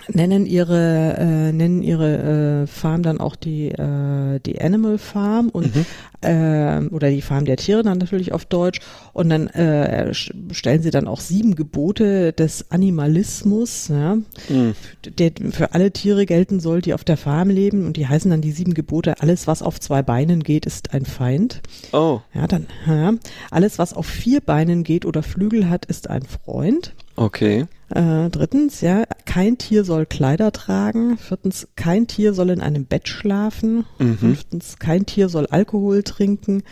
[0.09, 5.74] nennen ihre äh, nennen ihre äh, Farm dann auch die äh, die Animal Farm und
[5.74, 5.86] mhm.
[6.22, 8.80] äh, oder die Farm der Tiere dann natürlich auf Deutsch.
[9.12, 14.16] Und dann äh, stellen sie dann auch sieben Gebote des Animalismus ja,
[14.48, 14.74] mhm.
[15.18, 17.86] der für alle Tiere gelten soll die auf der Farm leben.
[17.86, 21.05] Und die heißen dann die sieben Gebote alles was auf zwei Beinen geht ist ein
[21.05, 21.62] Feind.
[21.92, 22.20] Oh.
[22.34, 23.14] Ja dann ja,
[23.51, 26.94] alles was auf vier Beinen geht oder Flügel hat ist ein Freund.
[27.16, 27.66] Okay.
[27.91, 31.18] Äh, drittens, ja, kein Tier soll Kleider tragen.
[31.18, 33.84] Viertens, kein Tier soll in einem Bett schlafen.
[33.99, 34.18] Mhm.
[34.18, 36.62] Fünftens, kein Tier soll Alkohol trinken.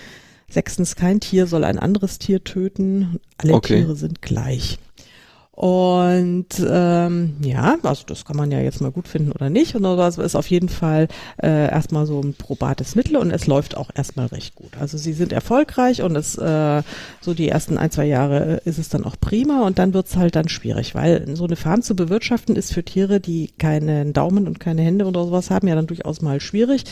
[0.48, 3.20] Sechstens, kein Tier soll ein anderes Tier töten.
[3.36, 3.76] Alle okay.
[3.78, 4.78] Tiere sind gleich.
[5.58, 9.74] Und ähm, ja, also das kann man ja jetzt mal gut finden oder nicht.
[9.74, 11.08] Und das ist auf jeden Fall
[11.42, 14.70] äh, erstmal so ein probates Mittel und es läuft auch erstmal recht gut.
[14.78, 16.82] Also sie sind erfolgreich und es äh,
[17.20, 20.36] so die ersten ein, zwei Jahre ist es dann auch prima und dann wird's halt
[20.36, 24.60] dann schwierig, weil so eine Farm zu bewirtschaften ist für Tiere, die keinen Daumen und
[24.60, 26.84] keine Hände oder sowas haben, ja dann durchaus mal schwierig.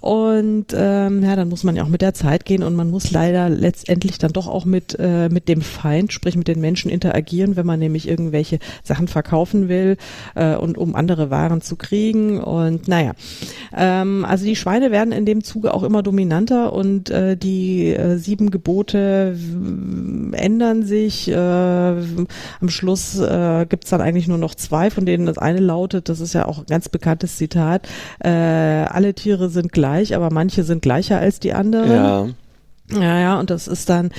[0.00, 3.10] Und ähm, ja, dann muss man ja auch mit der Zeit gehen und man muss
[3.10, 7.56] leider letztendlich dann doch auch mit, äh, mit dem Feind, sprich mit den Menschen interagieren,
[7.56, 9.96] wenn man nämlich irgendwelche Sachen verkaufen will
[10.34, 12.40] äh, und um andere Waren zu kriegen.
[12.40, 13.12] Und naja,
[13.76, 18.16] ähm, also die Schweine werden in dem Zuge auch immer dominanter und äh, die äh,
[18.18, 19.36] sieben Gebote
[20.32, 21.28] ändern sich.
[21.28, 26.08] Äh, am Schluss äh, gibt dann eigentlich nur noch zwei, von denen das eine lautet,
[26.08, 27.88] das ist ja auch ein ganz bekanntes Zitat,
[28.20, 31.90] äh, alle Tiere sind gleich gleich, aber manche sind gleicher als die anderen.
[31.90, 32.28] Ja.
[32.90, 34.10] Ja, ja, und das ist dann,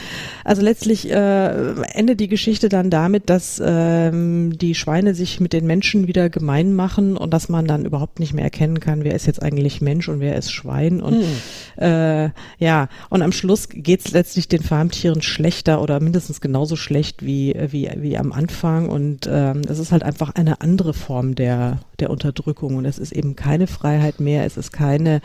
[0.43, 5.65] also letztlich äh, endet die Geschichte dann damit, dass ähm, die Schweine sich mit den
[5.65, 9.26] Menschen wieder gemein machen und dass man dann überhaupt nicht mehr erkennen kann, wer ist
[9.26, 11.01] jetzt eigentlich Mensch und wer ist Schwein.
[11.01, 11.84] Und hm.
[11.84, 17.55] äh, ja, und am Schluss geht's letztlich den Farmtieren schlechter oder mindestens genauso schlecht wie,
[17.72, 18.88] wie, wie am Anfang.
[18.88, 22.75] Und ähm, es ist halt einfach eine andere Form der, der Unterdrückung.
[22.75, 25.21] Und es ist eben keine Freiheit mehr, es ist keine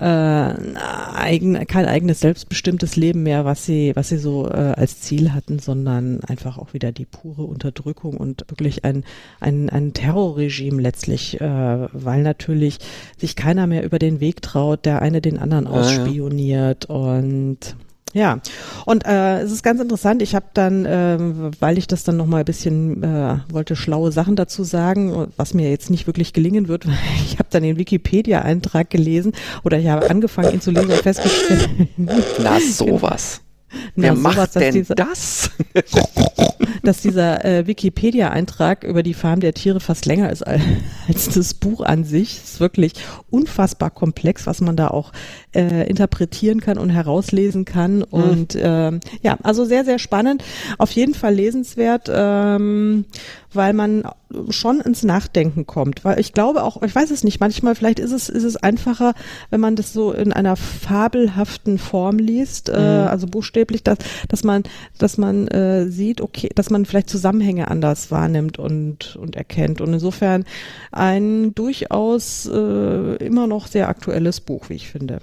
[0.00, 5.32] äh, eigen, kein eigenes selbstbestimmtes Leben mehr, was sie, was sie so äh, als Ziel
[5.32, 9.04] hatten, sondern einfach auch wieder die pure Unterdrückung und wirklich ein,
[9.40, 12.78] ein, ein Terrorregime letztlich, äh, weil natürlich
[13.18, 17.18] sich keiner mehr über den Weg traut, der eine den anderen ausspioniert ja, ja.
[17.18, 17.76] und
[18.12, 18.40] ja,
[18.84, 20.22] und äh, es ist ganz interessant.
[20.22, 21.18] Ich habe dann, äh,
[21.60, 25.54] weil ich das dann noch mal ein bisschen äh, wollte, schlaue Sachen dazu sagen, was
[25.54, 26.86] mir jetzt nicht wirklich gelingen wird.
[26.86, 29.32] Weil ich habe dann den Wikipedia-Eintrag gelesen
[29.64, 31.68] oder ich habe angefangen, ihn zu lesen und festgestellt.
[31.96, 33.40] Na sowas.
[33.96, 35.50] Wer macht sowas, denn diese, das?
[36.82, 40.62] dass dieser äh, Wikipedia-Eintrag über die Farm der Tiere fast länger ist als,
[41.08, 42.38] als das Buch an sich.
[42.42, 42.94] Es ist wirklich
[43.30, 45.12] unfassbar komplex, was man da auch
[45.54, 47.98] äh, interpretieren kann und herauslesen kann.
[47.98, 48.04] Mhm.
[48.10, 48.92] Und äh,
[49.22, 50.44] ja, also sehr, sehr spannend.
[50.78, 53.04] Auf jeden Fall lesenswert, ähm,
[53.52, 54.04] weil man
[54.50, 58.12] schon ins Nachdenken kommt, weil ich glaube auch, ich weiß es nicht, manchmal vielleicht ist
[58.12, 59.14] es ist es einfacher,
[59.50, 62.78] wenn man das so in einer fabelhaften Form liest, äh, mhm.
[62.78, 64.62] äh, also buchstäblich, dass dass man
[64.98, 69.92] dass man äh, sieht, okay, dass man vielleicht Zusammenhänge anders wahrnimmt und und erkennt und
[69.92, 70.44] insofern
[70.90, 75.20] ein durchaus äh, immer noch sehr aktuelles Buch, wie ich finde,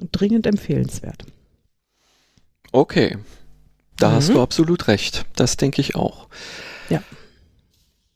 [0.00, 1.24] und dringend empfehlenswert.
[2.72, 3.18] Okay,
[3.96, 4.14] da mhm.
[4.14, 5.26] hast du absolut recht.
[5.36, 6.28] Das denke ich auch.
[6.88, 7.02] Ja.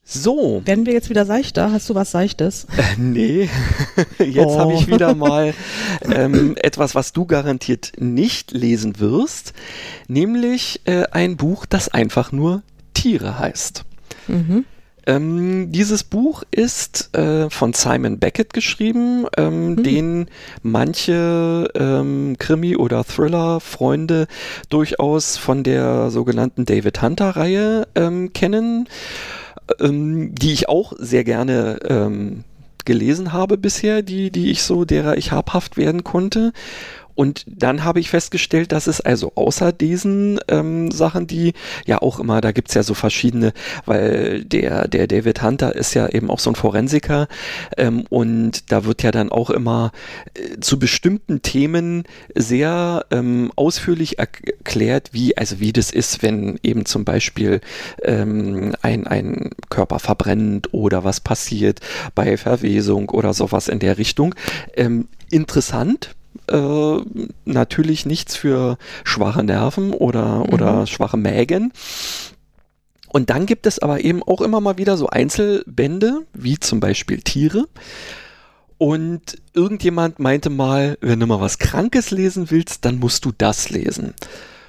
[0.09, 0.63] So.
[0.65, 1.73] Werden wir jetzt wieder seichter?
[1.73, 2.69] Hast du was Seichtes?
[2.77, 3.51] Äh, nee,
[4.21, 4.59] jetzt oh.
[4.61, 5.53] habe ich wieder mal
[6.09, 9.53] ähm, etwas, was du garantiert nicht lesen wirst,
[10.07, 12.63] nämlich äh, ein Buch, das einfach nur
[12.95, 13.85] Tiere heißt.
[14.29, 14.65] Mhm.
[15.09, 19.83] Ähm, dieses Buch ist äh, von Simon Beckett geschrieben, ähm, mhm.
[19.83, 20.27] den
[20.63, 24.29] manche ähm, Krimi- oder Thriller-Freunde
[24.69, 28.89] durchaus von der sogenannten David Hunter-Reihe ähm, kennen,
[29.81, 32.45] ähm, die ich auch sehr gerne ähm,
[32.85, 36.53] gelesen habe bisher, die, die ich so, derer ich habhaft werden konnte.
[37.17, 41.55] Und dann habe ich festgestellt, dass es also außer diesen ähm, Sachen, die
[41.87, 43.53] ja auch immer, da gibt's ja so verschiedene,
[43.87, 47.27] weil der, der David Hunter ist ja eben auch so ein Forensiker
[47.79, 49.93] ähm, und da wird ja dann auch immer
[50.35, 52.05] äh, zu bestimmten Themen
[52.35, 57.61] sehr ähm, ausführlich erklärt, wie, also wie das ist, wenn eben zum Beispiel
[58.03, 61.81] ähm, ein, ein Körper verbrennt oder was passiert
[62.15, 64.35] bei Verwesung oder sowas in der Richtung.
[64.77, 66.15] Ähm, interessant,
[66.49, 66.99] äh,
[67.45, 70.53] natürlich nichts für schwache Nerven oder, mhm.
[70.53, 71.73] oder schwache Mägen.
[73.09, 77.23] Und dann gibt es aber eben auch immer mal wieder so Einzelbände, wie zum Beispiel
[77.23, 77.67] Tiere.
[78.79, 83.71] Und irgendjemand meinte mal, wenn du mal was Krankes lesen willst, dann musst du das
[83.71, 84.13] lesen.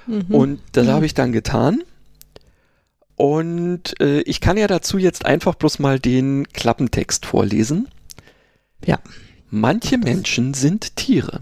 [0.06, 0.34] Mhm.
[0.34, 0.90] Und das mhm.
[0.92, 1.82] habe ich dann getan.
[3.16, 7.88] Und äh, ich kann ja dazu jetzt einfach bloß mal den Klappentext vorlesen.
[8.84, 9.00] Ja.
[9.50, 11.40] Manche Menschen sind Tiere.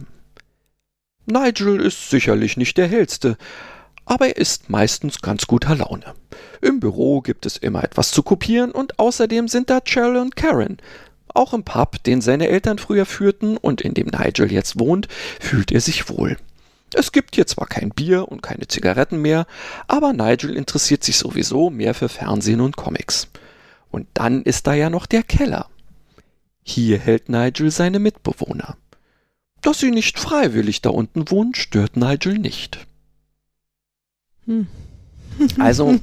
[1.27, 3.37] Nigel ist sicherlich nicht der hellste,
[4.05, 6.15] aber er ist meistens ganz guter Laune.
[6.63, 10.79] Im Büro gibt es immer etwas zu kopieren und außerdem sind da Cheryl und Karen.
[11.35, 15.09] Auch im Pub, den seine Eltern früher führten und in dem Nigel jetzt wohnt,
[15.41, 16.37] fühlt er sich wohl.
[16.95, 19.47] Es gibt hier zwar kein Bier und keine Zigaretten mehr,
[19.89, 23.29] aber Nigel interessiert sich sowieso mehr für Fernsehen und Comics.
[23.91, 25.69] Und dann ist da ja noch der Keller.
[26.63, 28.77] Hier hält Nigel seine Mitbewohner.
[29.63, 32.87] Dass sie nicht freiwillig da unten wohnen, stört Nigel nicht.
[34.47, 34.67] Hm.
[35.59, 36.01] Also,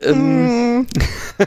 [0.00, 0.86] ähm,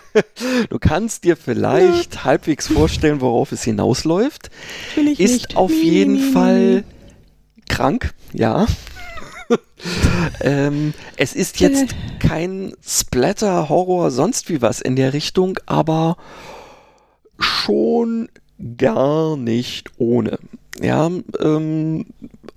[0.69, 4.51] du kannst dir vielleicht halbwegs vorstellen, worauf es hinausläuft.
[4.95, 5.57] Ist nicht.
[5.57, 6.83] auf jeden Fall
[7.67, 8.67] krank, ja.
[10.41, 16.17] ähm, es ist jetzt kein Splatter, Horror, sonst wie was in der Richtung, aber
[17.39, 18.29] schon
[18.77, 20.39] gar nicht ohne.
[20.81, 21.09] Ja,
[21.39, 22.05] ähm,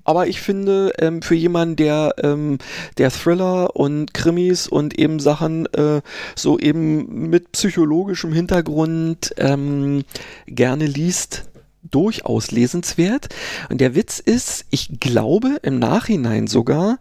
[0.04, 2.58] aber ich finde, ähm, für jemanden, der, ähm,
[2.96, 6.00] der Thriller und Krimis und eben Sachen äh,
[6.34, 10.04] so eben mit psychologischem Hintergrund ähm,
[10.46, 11.44] gerne liest,
[11.90, 13.28] durchaus lesenswert.
[13.68, 16.98] Und der Witz ist, ich glaube im Nachhinein sogar,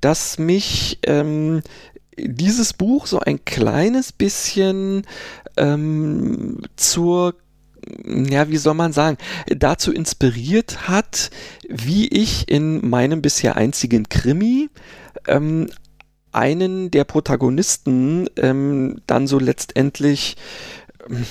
[0.00, 1.62] dass mich ähm,
[2.16, 5.06] dieses Buch so ein kleines bisschen
[5.56, 7.34] ähm, zur
[8.04, 9.16] ja, wie soll man sagen,
[9.46, 11.30] dazu inspiriert hat,
[11.68, 14.68] wie ich in meinem bisher einzigen Krimi
[15.26, 15.68] ähm,
[16.32, 20.36] einen der Protagonisten ähm, dann so letztendlich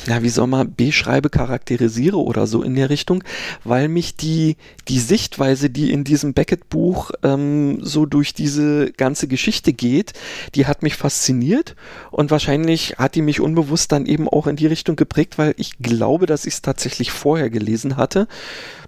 [0.07, 3.24] ja, wie soll man, beschreibe, charakterisiere oder so in der Richtung,
[3.63, 4.57] weil mich die,
[4.88, 10.13] die Sichtweise, die in diesem Beckett-Buch ähm, so durch diese ganze Geschichte geht,
[10.55, 11.76] die hat mich fasziniert
[12.11, 15.78] und wahrscheinlich hat die mich unbewusst dann eben auch in die Richtung geprägt, weil ich
[15.80, 18.28] glaube, dass ich es tatsächlich vorher gelesen hatte.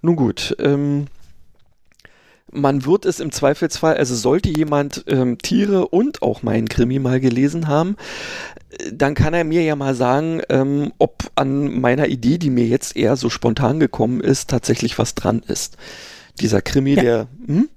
[0.02, 1.08] Nun gut, ähm,
[2.52, 7.20] man wird es im Zweifelsfall, also sollte jemand ähm, Tiere und auch meinen Krimi mal
[7.20, 7.96] gelesen haben,
[8.70, 12.66] äh, dann kann er mir ja mal sagen, ähm, ob an meiner Idee, die mir
[12.66, 15.78] jetzt eher so spontan gekommen ist, tatsächlich was dran ist.
[16.40, 17.02] Dieser Krimi, ja.
[17.02, 17.28] der.
[17.46, 17.70] Hm?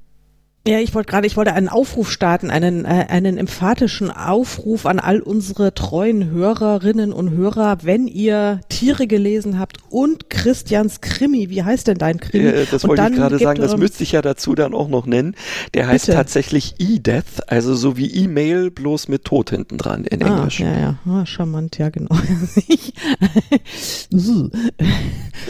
[0.67, 4.99] Ja, ich wollte gerade, ich wollte einen Aufruf starten, einen, äh, einen emphatischen Aufruf an
[4.99, 11.63] all unsere treuen Hörerinnen und Hörer, wenn ihr Tiere gelesen habt und Christians Krimi, wie
[11.63, 12.47] heißt denn dein Krimi?
[12.47, 15.37] Äh, das wollte ich gerade sagen, das müsste ich ja dazu dann auch noch nennen.
[15.75, 16.17] Der heißt Bitte.
[16.17, 20.61] tatsächlich E-Death, also so wie E-Mail, bloß mit Tod hinten dran in ah, Englisch.
[20.61, 22.17] Ja, ja, ah, charmant, ja, genau.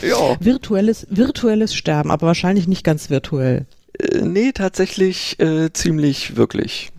[0.03, 0.37] ja.
[0.41, 3.67] Virtuelles, virtuelles Sterben, aber wahrscheinlich nicht ganz virtuell.
[3.99, 6.91] Äh, nee, tatsächlich äh, ziemlich wirklich.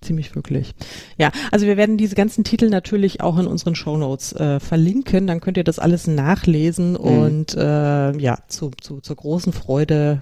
[0.00, 0.74] ziemlich wirklich.
[1.18, 5.40] Ja, also wir werden diese ganzen Titel natürlich auch in unseren Shownotes äh, verlinken, dann
[5.40, 6.96] könnt ihr das alles nachlesen mhm.
[6.96, 10.20] und äh, ja, zu, zu, zur großen Freude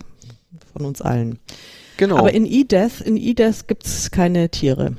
[0.72, 1.38] von uns allen.
[1.96, 2.16] Genau.
[2.16, 4.96] Aber in E-Death, in E-Death gibt's keine Tiere.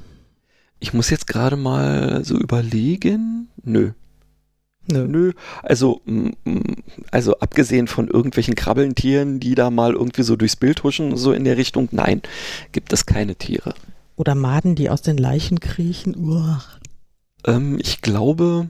[0.80, 3.50] Ich muss jetzt gerade mal so überlegen.
[3.64, 3.92] Nö.
[4.88, 5.08] Nö.
[5.08, 5.32] Nö.
[5.64, 6.02] Also,
[7.12, 11.44] also abgesehen von irgendwelchen Krabbeltieren, die da mal irgendwie so durchs Bild huschen, so in
[11.44, 12.22] der Richtung, nein,
[12.72, 13.74] gibt es keine Tiere.
[14.16, 16.16] Oder Maden, die aus den Leichen kriechen.
[17.46, 18.70] Ähm, ich glaube.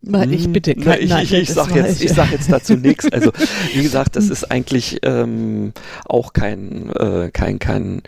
[0.00, 3.10] Ich hm, bitte, kein, ich, ich, ich, sag jetzt, ich sag jetzt dazu nichts.
[3.12, 3.32] Also
[3.74, 5.72] wie gesagt, das ist eigentlich ähm,
[6.04, 8.02] auch kein, äh, kein, kein.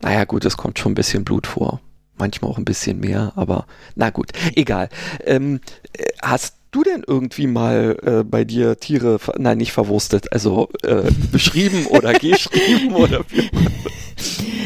[0.00, 1.80] Naja, gut, es kommt schon ein bisschen Blut vor
[2.18, 4.88] manchmal auch ein bisschen mehr, aber na gut, egal.
[5.24, 5.60] Ähm,
[5.92, 11.10] äh, hast du denn irgendwie mal äh, bei dir Tiere, nein, nicht verwurstet, also äh,
[11.32, 13.48] beschrieben oder geschrieben oder wie?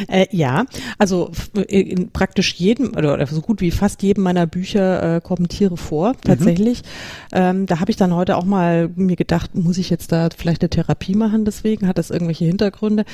[0.09, 0.65] Äh, ja,
[0.99, 1.31] also
[1.69, 6.11] in praktisch jedem oder so gut wie fast jedem meiner Bücher äh, kommen Tiere vor,
[6.11, 6.21] mhm.
[6.23, 6.83] tatsächlich.
[6.83, 7.39] Mhm.
[7.39, 10.63] Ähm, da habe ich dann heute auch mal mir gedacht, muss ich jetzt da vielleicht
[10.63, 11.87] eine Therapie machen deswegen?
[11.87, 13.05] Hat das irgendwelche Hintergründe?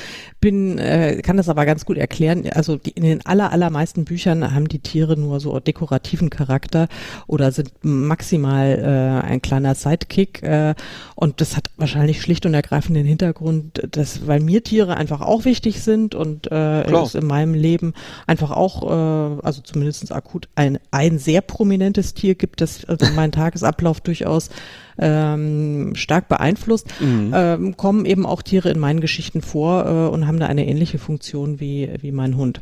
[0.41, 2.49] Bin, äh, kann das aber ganz gut erklären.
[2.53, 6.87] Also die, in den aller, allermeisten Büchern haben die Tiere nur so dekorativen Charakter
[7.27, 10.43] oder sind maximal äh, ein kleiner Sidekick.
[10.43, 10.75] Äh,
[11.15, 15.45] und das hat wahrscheinlich schlicht und ergreifend den Hintergrund, dass, weil mir Tiere einfach auch
[15.45, 17.93] wichtig sind und äh, ist in meinem Leben
[18.27, 23.31] einfach auch, äh, also zumindest akut, ein, ein sehr prominentes Tier gibt, das also meinen
[23.31, 24.49] Tagesablauf durchaus
[24.97, 27.31] ähm, stark beeinflusst, mhm.
[27.33, 30.99] ähm, kommen eben auch Tiere in meinen Geschichten vor äh, und haben da eine ähnliche
[30.99, 32.61] Funktion wie, wie mein Hund.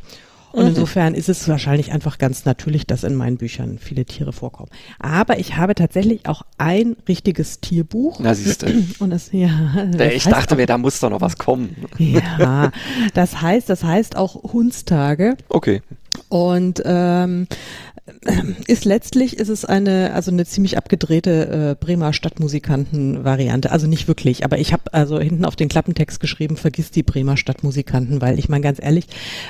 [0.52, 0.68] Und mhm.
[0.68, 4.70] insofern ist es wahrscheinlich einfach ganz natürlich, dass in meinen Büchern viele Tiere vorkommen.
[4.98, 8.18] Aber ich habe tatsächlich auch ein richtiges Tierbuch.
[8.20, 8.66] Na, siehst du.
[8.98, 11.76] Und das, ja, das ich dachte mir, da muss doch noch was kommen.
[11.98, 12.70] Ja,
[13.14, 15.36] das heißt, das heißt auch Hundstage.
[15.48, 15.82] Okay.
[16.28, 17.46] Und ähm,
[18.66, 24.08] ist letztlich ist es eine also eine ziemlich abgedrehte äh, Bremer Stadtmusikanten Variante also nicht
[24.08, 28.38] wirklich aber ich habe also hinten auf den Klappentext geschrieben vergiss die Bremer Stadtmusikanten weil
[28.38, 29.06] ich meine ganz ehrlich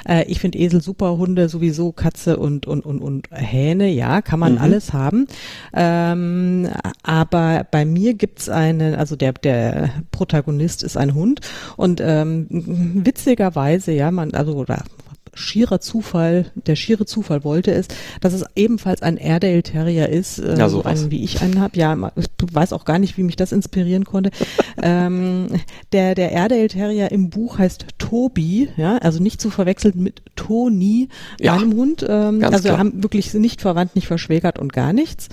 [0.09, 4.41] äh, ich finde Esel super Hunde sowieso Katze und und und und Hähne ja kann
[4.41, 4.59] man mhm.
[4.59, 5.27] alles haben
[5.75, 6.69] ähm,
[7.03, 11.41] aber bei mir gibt's einen also der der Protagonist ist ein Hund
[11.77, 14.85] und ähm, witzigerweise ja man also oder
[15.39, 17.89] schierer Zufall, der schiere Zufall wollte es,
[18.21, 21.79] dass es ebenfalls ein Airedale Terrier ist, äh, ja, so einen wie ich einen habe.
[21.79, 24.31] Ja, ich weiß auch gar nicht, wie mich das inspirieren konnte.
[24.83, 25.49] ähm,
[25.93, 31.09] der der Airedale Terrier im Buch heißt Toby, ja, also nicht zu verwechseln mit Tony,
[31.41, 32.05] ja, meinem Hund.
[32.09, 32.79] Ähm, also klar.
[32.79, 35.29] haben wirklich nicht verwandt, nicht verschwägert und gar nichts.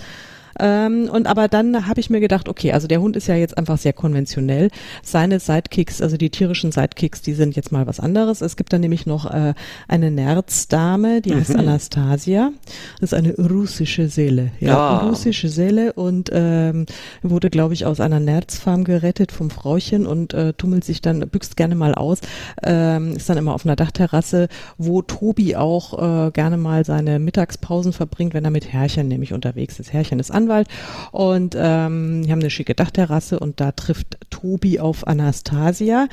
[0.60, 3.58] Ähm, und aber dann habe ich mir gedacht, okay, also der Hund ist ja jetzt
[3.58, 4.70] einfach sehr konventionell.
[5.04, 8.42] Seine Sidekicks, also die tierischen Sidekicks, die sind jetzt mal was anderes.
[8.42, 9.54] Es gibt dann nämlich noch äh,
[9.88, 11.60] eine Nerzdame, die heißt mhm.
[11.60, 12.52] Anastasia.
[13.00, 14.52] Das ist eine russische Seele.
[14.60, 14.98] Ja, ja.
[15.00, 16.86] russische Seele und ähm,
[17.22, 21.58] wurde, glaube ich, aus einer Nerzfarm gerettet vom Frauchen und äh, tummelt sich dann, büchst
[21.58, 22.20] gerne mal aus,
[22.64, 24.48] ähm, ist dann immer auf einer Dachterrasse,
[24.78, 29.80] wo Tobi auch äh, gerne mal seine Mittagspausen verbringt, wenn er mit Herrchen nämlich unterwegs
[29.80, 29.94] ist.
[29.94, 30.68] Herrchen ist an Anwalt
[31.12, 36.08] und ähm, die haben eine schicke Dachterrasse und da trifft Tobi auf Anastasia,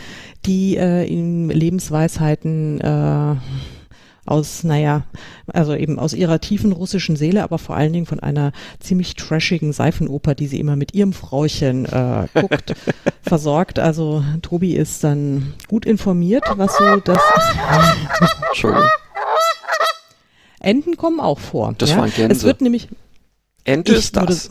[0.46, 3.36] die äh, ihm Lebensweisheiten äh,
[4.24, 5.02] aus, naja,
[5.48, 9.72] also eben aus ihrer tiefen russischen Seele, aber vor allen Dingen von einer ziemlich trashigen
[9.72, 12.74] Seifenoper, die sie immer mit ihrem Frauchen äh, guckt,
[13.22, 13.80] versorgt.
[13.80, 17.20] Also Tobi ist dann gut informiert, was so das.
[18.48, 18.88] Entschuldigung.
[20.60, 21.74] Enten kommen auch vor.
[21.76, 21.98] Das ja?
[21.98, 22.32] waren Gänse.
[22.32, 22.88] Es wird nämlich,
[23.64, 24.50] Ente ist das.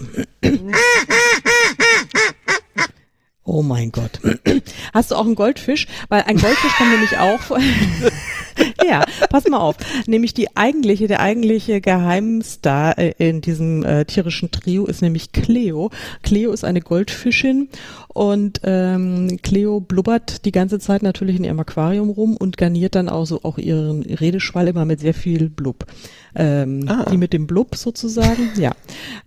[3.43, 4.20] Oh mein Gott.
[4.93, 5.88] Hast du auch einen Goldfisch?
[6.09, 7.39] Weil ein Goldfisch kann nämlich auch
[8.88, 9.78] ja, pass mal auf.
[10.07, 15.89] Nämlich die eigentliche, der eigentliche Geheimstar äh, in diesem äh, tierischen Trio ist nämlich Cleo.
[16.24, 17.70] Cleo ist eine Goldfischin
[18.14, 23.09] und ähm, Cleo blubbert die ganze Zeit natürlich in ihrem Aquarium rum und garniert dann
[23.09, 25.86] auch so auch ihren Redeschwall immer mit sehr viel Blub.
[26.34, 27.05] Ähm, ah.
[27.12, 28.72] Die mit dem Blub sozusagen, ja.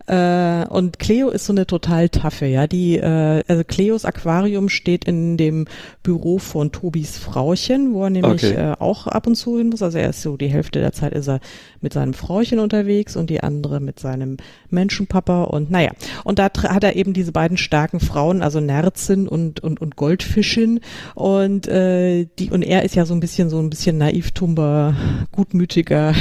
[0.07, 2.67] Äh, und Cleo ist so eine total taffe, ja.
[2.67, 5.65] Die, äh, also Cleos Aquarium steht in dem
[6.03, 8.71] Büro von Tobis Frauchen, wo er nämlich okay.
[8.71, 9.83] äh, auch ab und zu hin muss.
[9.83, 11.39] Also er ist so die Hälfte der Zeit ist er
[11.85, 14.37] mit seinem Frauchen unterwegs und die andere mit seinem
[14.71, 15.91] Menschenpapa und naja.
[16.23, 20.79] Und da hat er eben diese beiden starken Frauen, also Nerzin und, und, und Goldfischin
[21.13, 24.95] und äh, die und er ist ja so ein bisschen so ein bisschen naiv, tumber,
[25.31, 26.15] gutmütiger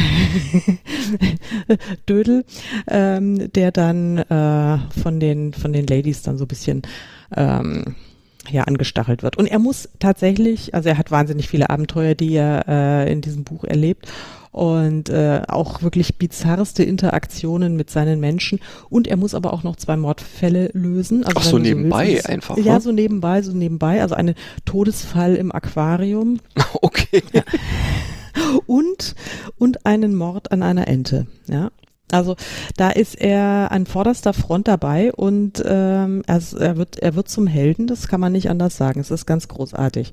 [2.06, 2.44] Dödel,
[2.86, 6.82] ähm, der dann äh, von den von den Ladies dann so ein bisschen
[7.34, 7.96] ähm,
[8.50, 9.38] ja angestachelt wird.
[9.38, 13.44] Und er muss tatsächlich, also er hat wahnsinnig viele Abenteuer, die er äh, in diesem
[13.44, 14.12] Buch erlebt
[14.54, 18.60] und äh, auch wirklich bizarrste Interaktionen mit seinen Menschen.
[18.88, 21.24] Und er muss aber auch noch zwei Mordfälle lösen.
[21.24, 22.56] Also Ach so nebenbei so willst, einfach.
[22.58, 22.80] Ja, ne?
[22.80, 24.00] so nebenbei, so nebenbei.
[24.00, 26.38] Also einen Todesfall im Aquarium.
[26.82, 27.22] Okay.
[27.32, 27.42] Ja.
[28.66, 29.14] Und
[29.58, 31.26] und einen Mord an einer Ente.
[31.46, 31.70] Ja.
[32.10, 32.36] Also
[32.76, 37.46] da ist er an vorderster Front dabei und ähm, er, er, wird, er wird zum
[37.46, 39.00] Helden, das kann man nicht anders sagen.
[39.00, 40.12] Es ist ganz großartig.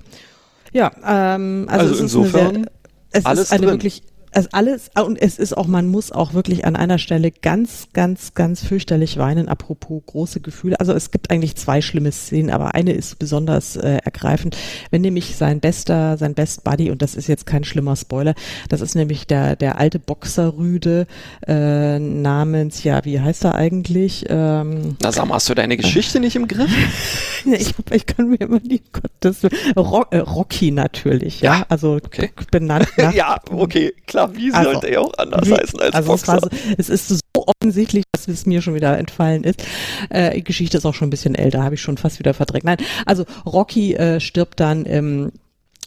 [0.72, 2.72] Ja, ähm, also, also insofern sehr,
[3.12, 3.74] es alles ist eine drin.
[3.76, 4.04] wirklich
[4.34, 8.34] also alles, und es ist auch, man muss auch wirklich an einer Stelle ganz, ganz,
[8.34, 10.80] ganz fürchterlich weinen, apropos große Gefühle.
[10.80, 14.58] Also es gibt eigentlich zwei schlimme Szenen, aber eine ist besonders äh, ergreifend,
[14.90, 18.34] wenn nämlich sein bester, sein Best Buddy, und das ist jetzt kein schlimmer Spoiler,
[18.70, 21.08] das ist nämlich der, der alte Boxerrüde
[21.46, 24.26] äh, namens, ja, wie heißt er eigentlich?
[24.30, 26.72] Ähm, Na sag mal, hast du deine Geschichte äh, nicht im Griff?
[27.46, 32.32] ich, ich kann mir immer die Gottes, Rock, äh, Rocky natürlich, ja, ja also okay.
[32.50, 32.88] benannt.
[33.14, 36.36] Ja, okay, klar wie also, sollte er auch anders wie, heißen als also Boxer?
[36.78, 39.64] Es, so, es, ist so offensichtlich, dass es mir schon wieder entfallen ist.
[40.10, 42.66] Äh, die Geschichte ist auch schon ein bisschen älter, habe ich schon fast wieder verdrängt.
[42.66, 45.32] Nein, also Rocky äh, stirbt dann im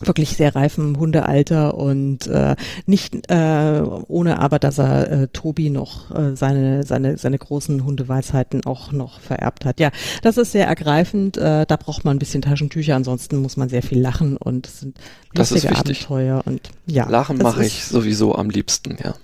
[0.00, 6.10] wirklich sehr reifen Hundealter und äh, nicht äh, ohne aber, dass er äh, Tobi noch
[6.10, 9.78] äh, seine seine seine großen Hundeweisheiten auch noch vererbt hat.
[9.78, 9.90] Ja,
[10.22, 11.36] das ist sehr ergreifend.
[11.36, 14.80] Äh, da braucht man ein bisschen Taschentücher, ansonsten muss man sehr viel lachen und es
[14.80, 14.98] sind
[15.34, 17.08] lustige Abenteuer und ja.
[17.08, 19.14] Lachen mache ich sowieso am liebsten, ja.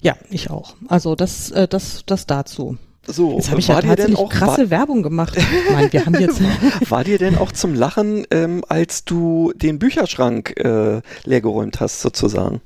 [0.00, 0.74] Ja, ich auch.
[0.88, 2.78] Also das äh, das das dazu.
[3.06, 5.38] So, jetzt habe ich ja tatsächlich auch, krasse war, Werbung gemacht.
[5.70, 6.40] Nein, wir haben jetzt
[6.90, 12.60] war dir denn auch zum Lachen, ähm, als du den Bücherschrank äh, leergeräumt hast, sozusagen?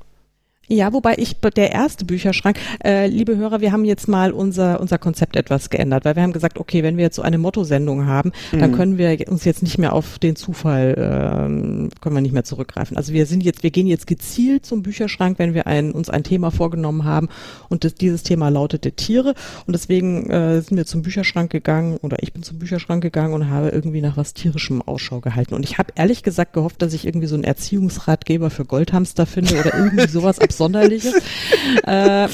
[0.72, 4.98] Ja, wobei ich der erste Bücherschrank, äh, liebe Hörer, wir haben jetzt mal unser unser
[4.98, 8.30] Konzept etwas geändert, weil wir haben gesagt, okay, wenn wir jetzt so eine Motto-Sendung haben,
[8.52, 8.60] mhm.
[8.60, 12.44] dann können wir uns jetzt nicht mehr auf den Zufall ähm, können wir nicht mehr
[12.44, 12.96] zurückgreifen.
[12.96, 16.22] Also wir sind jetzt, wir gehen jetzt gezielt zum Bücherschrank, wenn wir ein, uns ein
[16.22, 17.28] Thema vorgenommen haben
[17.68, 19.34] und das, dieses Thema lautete Tiere
[19.66, 23.50] und deswegen äh, sind wir zum Bücherschrank gegangen oder ich bin zum Bücherschrank gegangen und
[23.50, 27.08] habe irgendwie nach was tierischem Ausschau gehalten und ich habe ehrlich gesagt gehofft, dass ich
[27.08, 31.14] irgendwie so einen Erziehungsratgeber für Goldhamster finde oder irgendwie sowas Sonderliches.
[31.86, 32.28] äh,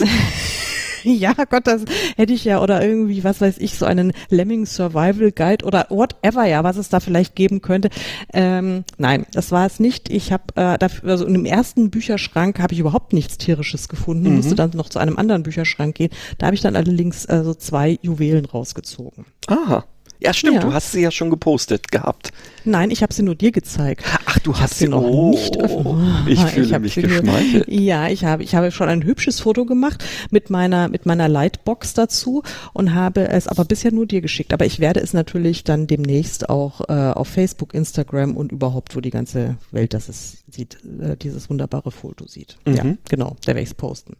[1.05, 1.85] ja, Gott, das
[2.17, 6.45] hätte ich ja oder irgendwie, was weiß ich, so einen Lemming Survival Guide oder whatever,
[6.45, 7.89] ja, was es da vielleicht geben könnte.
[8.33, 10.11] Ähm, nein, das war es nicht.
[10.11, 14.31] Ich habe äh, dafür, also in dem ersten Bücherschrank habe ich überhaupt nichts tierisches gefunden.
[14.31, 14.37] Mhm.
[14.37, 16.11] Musste dann noch zu einem anderen Bücherschrank gehen.
[16.39, 19.25] Da habe ich dann allerdings äh, so zwei Juwelen rausgezogen.
[19.47, 19.85] Aha.
[20.19, 20.61] Ja, stimmt, ja.
[20.61, 22.33] du hast sie ja schon gepostet gehabt.
[22.65, 24.05] Nein, ich habe sie nur dir gezeigt.
[24.27, 26.27] Ach, du ich hast sie noch oh, nicht öffnen.
[26.27, 27.69] Ich fühle ich mich geschmeichelt.
[27.69, 31.95] Ja, ich habe ich habe schon ein hübsches Foto gemacht mit meiner mit meiner Lightbox
[31.95, 32.43] dazu
[32.73, 36.49] und habe es aber bisher nur dir geschickt, aber ich werde es natürlich dann demnächst
[36.49, 41.17] auch äh, auf Facebook, Instagram und überhaupt wo die ganze Welt das es sieht, äh,
[41.17, 42.57] dieses wunderbare Foto sieht.
[42.65, 42.75] Mhm.
[42.75, 44.17] Ja, genau, da werde ich es posten.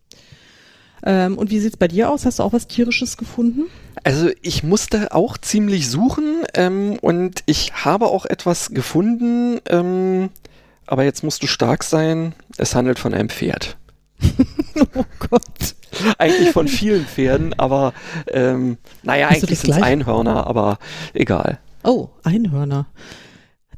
[1.05, 2.25] Ähm, und wie sieht's bei dir aus?
[2.25, 3.65] Hast du auch was tierisches gefunden?
[4.05, 10.31] Also ich musste auch ziemlich suchen ähm, und ich habe auch etwas gefunden, ähm,
[10.87, 12.35] aber jetzt musst du stark sein.
[12.57, 13.77] Es handelt von einem Pferd.
[14.95, 15.75] oh Gott.
[16.19, 17.93] Eigentlich von vielen Pferden, aber
[18.29, 20.79] ähm, naja, Hast eigentlich sind es Einhörner, aber
[21.15, 21.59] egal.
[21.85, 22.87] Oh, Einhörner.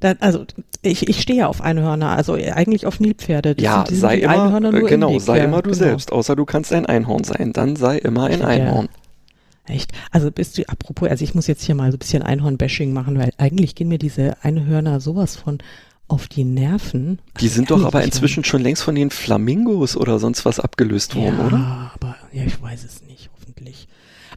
[0.01, 0.45] Da, also
[0.83, 3.55] ich, ich stehe ja auf Einhörner, also eigentlich auf Nilpferde.
[3.55, 5.75] Die ja, sind, sei immer, genau, sei immer du genau.
[5.75, 8.89] selbst, außer du kannst ein Einhorn sein, dann sei immer ein Einhorn.
[8.93, 9.75] Ja.
[9.75, 9.93] Echt?
[10.11, 13.19] Also bist du, apropos, also ich muss jetzt hier mal so ein bisschen Einhorn-Bashing machen,
[13.19, 15.59] weil eigentlich gehen mir diese Einhörner sowas von
[16.07, 17.19] auf die Nerven.
[17.39, 21.37] Die sind doch aber inzwischen schon längst von den Flamingos oder sonst was abgelöst worden,
[21.39, 21.57] ja, oder?
[21.59, 23.89] Ja, aber ja, ich weiß es nicht, hoffentlich.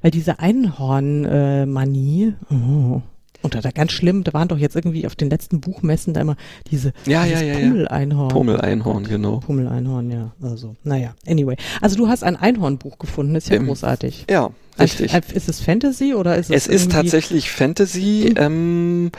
[0.01, 3.01] Weil diese Einhorn-Manie, äh, oh,
[3.41, 6.35] und da ganz schlimm, da waren doch jetzt irgendwie auf den letzten Buchmessen da immer
[6.69, 8.29] diese ja, ja, ja, Pummel-Einhorn.
[8.29, 9.39] Pummel-Einhorn, genau.
[9.39, 10.31] Pummel-Einhorn, ja.
[10.41, 11.55] Also, naja, anyway.
[11.81, 14.25] Also du hast ein Einhornbuch gefunden, ist ja ähm, großartig.
[14.29, 15.13] Ja, richtig.
[15.13, 18.33] Also, ist es Fantasy oder ist es Es ist tatsächlich Fantasy.
[18.35, 18.37] Hm.
[18.37, 19.11] Ähm,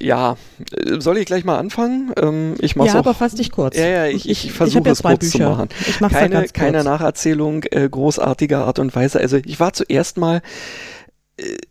[0.00, 0.36] ja,
[0.98, 2.12] soll ich gleich mal anfangen?
[2.20, 3.76] Ähm, ich mach's ja, auch, aber fass dich kurz.
[3.76, 5.30] Ja, ja, ich, ich, ich versuche es kurz Bücher.
[5.30, 5.68] zu machen.
[5.86, 6.60] Ich mach's keine, ganz kurz.
[6.60, 9.20] keine Nacherzählung äh, großartiger Art und Weise.
[9.20, 10.40] Also ich war zuerst mal äh,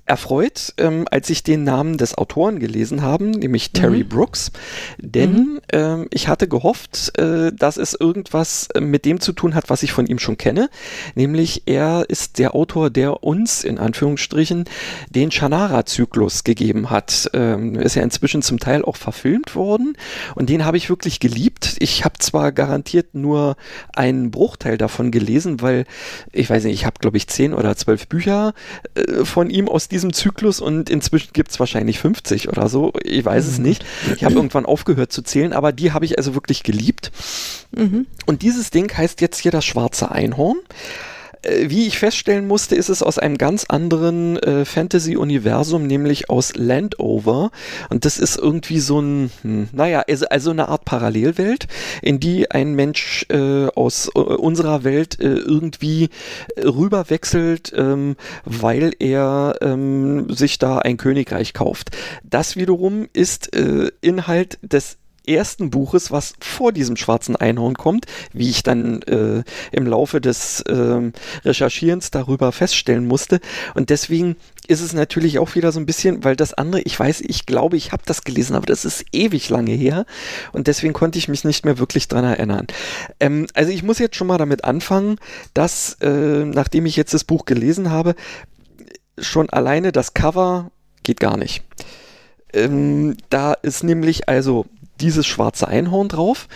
[0.05, 4.09] erfreut, ähm, als ich den Namen des Autoren gelesen habe, nämlich Terry mhm.
[4.09, 4.51] Brooks,
[4.97, 5.61] denn mhm.
[5.71, 9.83] ähm, ich hatte gehofft, äh, dass es irgendwas äh, mit dem zu tun hat, was
[9.83, 10.69] ich von ihm schon kenne,
[11.13, 14.65] nämlich er ist der Autor, der uns in Anführungsstrichen
[15.09, 17.29] den Shannara-Zyklus gegeben hat.
[17.33, 19.93] Ähm, ist ja inzwischen zum Teil auch verfilmt worden
[20.33, 21.75] und den habe ich wirklich geliebt.
[21.79, 23.57] Ich habe zwar garantiert nur
[23.93, 25.85] einen Bruchteil davon gelesen, weil
[26.31, 28.53] ich weiß nicht, ich habe glaube ich zehn oder zwölf Bücher
[28.95, 32.93] äh, von ihm ihm aus diesem Zyklus und inzwischen gibt es wahrscheinlich 50 oder so.
[33.03, 33.65] Ich weiß es mhm.
[33.65, 33.85] nicht.
[34.15, 37.11] Ich habe irgendwann aufgehört zu zählen, aber die habe ich also wirklich geliebt.
[37.71, 38.07] Mhm.
[38.25, 40.57] Und dieses Ding heißt jetzt hier das schwarze Einhorn.
[41.41, 46.55] Äh, wie ich feststellen musste, ist es aus einem ganz anderen äh, Fantasy-Universum, nämlich aus
[46.55, 47.51] Landover.
[47.89, 51.67] Und das ist irgendwie so ein, hm, naja, also, also eine Art Parallelwelt,
[52.01, 56.09] in die ein Mensch äh, aus äh, unserer Welt äh, irgendwie
[56.57, 58.15] rüberwechselt, ähm,
[58.45, 61.91] weil er ähm, sich da ein Königreich kauft.
[62.23, 64.97] Das wiederum ist äh, Inhalt des
[65.29, 70.61] ersten Buches, was vor diesem schwarzen Einhorn kommt, wie ich dann äh, im Laufe des
[70.61, 71.11] äh,
[71.45, 73.39] Recherchierens darüber feststellen musste.
[73.75, 74.35] Und deswegen
[74.67, 77.77] ist es natürlich auch wieder so ein bisschen, weil das andere, ich weiß, ich glaube,
[77.77, 80.05] ich habe das gelesen, aber das ist ewig lange her
[80.51, 82.67] und deswegen konnte ich mich nicht mehr wirklich dran erinnern.
[83.19, 85.17] Ähm, also ich muss jetzt schon mal damit anfangen,
[85.53, 88.15] dass, äh, nachdem ich jetzt das Buch gelesen habe,
[89.17, 90.71] schon alleine das Cover
[91.03, 91.63] geht gar nicht.
[92.53, 94.65] Ähm, da ist nämlich also
[95.01, 96.47] dieses schwarze Einhorn drauf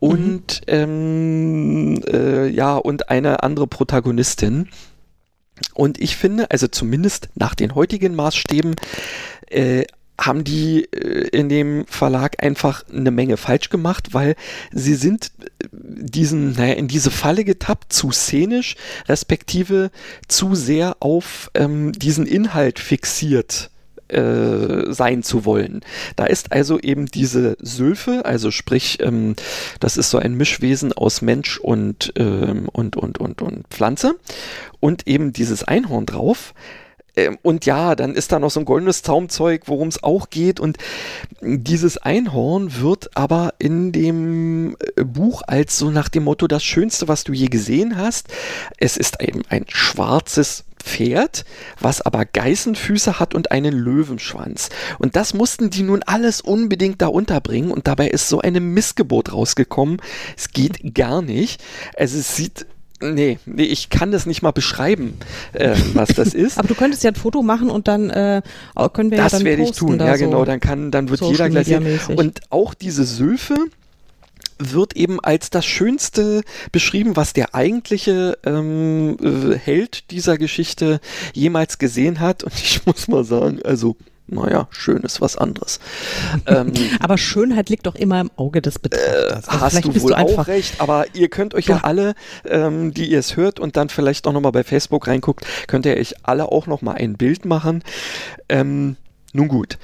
[0.00, 0.74] und mhm.
[0.74, 4.68] ähm, äh, ja und eine andere Protagonistin.
[5.74, 8.74] Und ich finde, also zumindest nach den heutigen Maßstäben,
[9.48, 9.84] äh,
[10.20, 14.36] haben die äh, in dem Verlag einfach eine Menge falsch gemacht, weil
[14.72, 18.76] sie sind äh, diesen, naja, in diese Falle getappt, zu szenisch,
[19.08, 19.90] respektive
[20.28, 23.70] zu sehr auf ähm, diesen Inhalt fixiert
[24.12, 25.80] äh, sein zu wollen.
[26.16, 29.34] Da ist also eben diese Sylphe, also sprich, ähm,
[29.80, 34.14] das ist so ein Mischwesen aus Mensch und, ähm, und, und, und, und Pflanze
[34.80, 36.54] und eben dieses Einhorn drauf.
[37.16, 40.60] Ähm, und ja, dann ist da noch so ein goldenes Zaumzeug, worum es auch geht.
[40.60, 40.78] Und
[41.40, 47.08] dieses Einhorn wird aber in dem äh, Buch als so nach dem Motto das Schönste,
[47.08, 48.28] was du je gesehen hast.
[48.78, 51.44] Es ist eben ein schwarzes Pferd,
[51.80, 54.68] was aber Geißenfüße hat und einen Löwenschwanz.
[54.98, 59.32] Und das mussten die nun alles unbedingt da unterbringen und dabei ist so eine Missgeburt
[59.32, 60.02] rausgekommen.
[60.36, 61.62] Es geht gar nicht.
[61.96, 62.66] Also es sieht
[63.02, 65.18] Nee, nee, ich kann das nicht mal beschreiben,
[65.52, 66.58] äh, was das ist.
[66.58, 68.42] Aber du könntest ja ein Foto machen und dann äh,
[68.92, 71.20] können wir das ja dann werde ich tun, ja so genau, dann kann, dann wird
[71.22, 71.98] jeder gleich sehen.
[72.16, 73.56] Und auch diese Sylphe
[74.58, 81.00] wird eben als das Schönste beschrieben, was der eigentliche ähm, äh, Held dieser Geschichte
[81.34, 82.44] jemals gesehen hat.
[82.44, 83.96] Und ich muss mal sagen, also
[84.32, 85.80] naja, schön ist was anderes.
[86.46, 89.48] ähm, aber Schönheit liegt doch immer im Auge des Betrachters.
[89.48, 92.14] Also hast du wohl du auch recht, aber ihr könnt euch ja, ja alle,
[92.44, 95.96] ähm, die ihr es hört und dann vielleicht auch nochmal bei Facebook reinguckt, könnt ihr
[95.96, 97.82] euch alle auch nochmal ein Bild machen.
[98.48, 98.96] Ähm,
[99.32, 99.78] nun gut,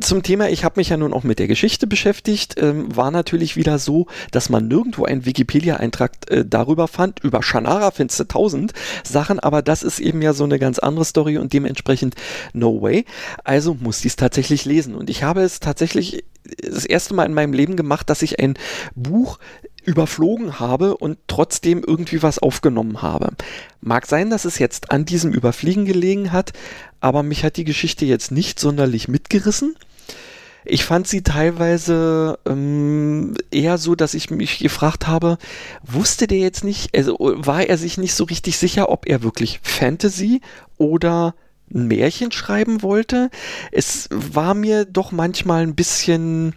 [0.00, 3.56] zum Thema, ich habe mich ja nun auch mit der Geschichte beschäftigt, ähm, war natürlich
[3.56, 7.20] wieder so, dass man nirgendwo einen Wikipedia-Eintrag äh, darüber fand.
[7.24, 8.72] Über Shannara findest du tausend
[9.04, 12.14] Sachen, aber das ist eben ja so eine ganz andere Story und dementsprechend
[12.52, 13.04] no way.
[13.44, 14.94] Also muss ich es tatsächlich lesen.
[14.94, 16.24] Und ich habe es tatsächlich
[16.62, 18.54] das erste Mal in meinem Leben gemacht, dass ich ein
[18.94, 19.38] Buch
[19.88, 23.30] überflogen habe und trotzdem irgendwie was aufgenommen habe.
[23.80, 26.52] Mag sein, dass es jetzt an diesem Überfliegen gelegen hat,
[27.00, 29.76] aber mich hat die Geschichte jetzt nicht sonderlich mitgerissen.
[30.66, 35.38] Ich fand sie teilweise ähm, eher so, dass ich mich gefragt habe,
[35.82, 39.60] wusste der jetzt nicht, also war er sich nicht so richtig sicher, ob er wirklich
[39.62, 40.42] Fantasy
[40.76, 41.34] oder
[41.72, 43.30] ein Märchen schreiben wollte.
[43.72, 46.54] Es war mir doch manchmal ein bisschen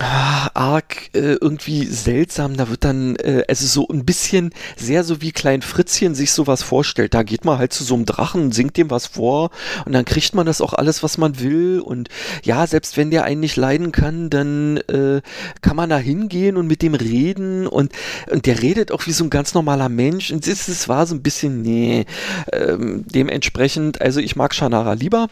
[0.00, 2.56] ah, arg äh, irgendwie seltsam.
[2.56, 6.62] Da wird dann, äh, also so ein bisschen sehr so wie Klein Fritzchen sich sowas
[6.62, 7.14] vorstellt.
[7.14, 9.50] Da geht man halt zu so einem Drachen, singt dem was vor
[9.84, 11.80] und dann kriegt man das auch alles, was man will.
[11.80, 12.08] Und
[12.42, 15.22] ja, selbst wenn der einen nicht leiden kann, dann äh,
[15.62, 17.92] kann man da hingehen und mit dem reden und,
[18.30, 20.30] und der redet auch wie so ein ganz normaler Mensch.
[20.30, 22.04] Und es, es war so ein bisschen, nee,
[22.52, 25.28] ähm, dementsprechend, also ich mag Shannara lieber.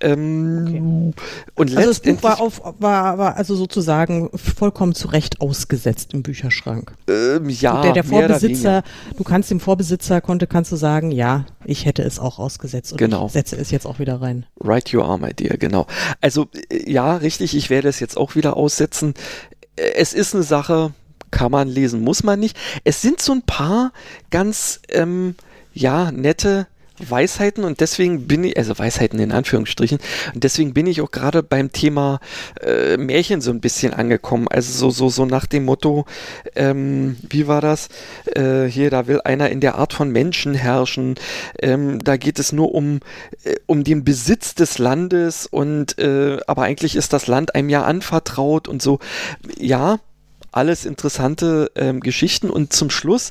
[0.00, 1.22] Ähm, okay.
[1.54, 6.12] Und also das Buch war auf, war, war also sozusagen sagen, vollkommen zu Recht ausgesetzt
[6.12, 6.92] im Bücherschrank.
[7.08, 8.82] Ähm, ja, der, der Vorbesitzer,
[9.16, 12.98] du kannst dem Vorbesitzer konnte, kannst du sagen, ja, ich hätte es auch ausgesetzt und
[12.98, 13.26] genau.
[13.26, 14.44] ich setze es jetzt auch wieder rein.
[14.60, 15.86] Right you are, my dear, genau.
[16.20, 19.14] Also äh, ja, richtig, ich werde es jetzt auch wieder aussetzen.
[19.76, 20.92] Äh, es ist eine Sache,
[21.30, 22.56] kann man lesen, muss man nicht.
[22.84, 23.92] Es sind so ein paar
[24.30, 25.36] ganz, ähm,
[25.72, 26.66] ja, nette
[26.98, 29.98] Weisheiten und deswegen bin ich, also Weisheiten in Anführungsstrichen,
[30.34, 32.20] und deswegen bin ich auch gerade beim Thema
[32.60, 34.48] äh, Märchen so ein bisschen angekommen.
[34.48, 36.06] Also so, so, so nach dem Motto,
[36.54, 37.88] ähm, wie war das?
[38.34, 41.16] Äh, hier, da will einer in der Art von Menschen herrschen.
[41.60, 43.00] Ähm, da geht es nur um,
[43.44, 47.84] äh, um den Besitz des Landes und äh, aber eigentlich ist das Land einem ja
[47.84, 48.98] anvertraut und so.
[49.58, 49.98] Ja,
[50.56, 53.30] alles interessante ähm, Geschichten und zum Schluss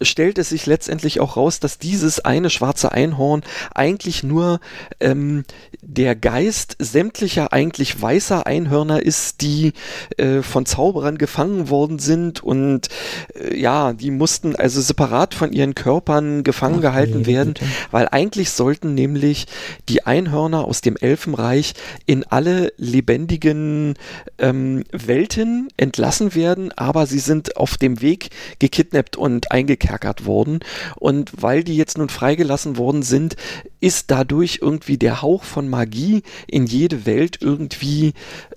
[0.00, 3.42] stellt es sich letztendlich auch raus, dass dieses eine schwarze Einhorn
[3.74, 4.60] eigentlich nur
[5.00, 5.44] ähm,
[5.82, 9.72] der Geist sämtlicher eigentlich weißer Einhörner ist, die
[10.16, 12.88] äh, von Zauberern gefangen worden sind und
[13.34, 17.66] äh, ja, die mussten also separat von ihren Körpern gefangen Ach, gehalten nee, werden, bitte.
[17.90, 19.46] weil eigentlich sollten nämlich
[19.88, 21.74] die Einhörner aus dem Elfenreich
[22.06, 23.94] in alle lebendigen
[24.38, 30.60] ähm, Welten entlassen werden, aber sie sind auf dem Weg gekidnappt und eingekerkert worden.
[30.96, 33.36] Und weil die jetzt nun freigelassen worden sind,
[33.80, 38.12] ist dadurch irgendwie der Hauch von Magie in jede Welt irgendwie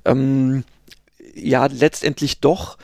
[0.05, 0.63] ähm,
[1.35, 2.77] ja letztendlich doch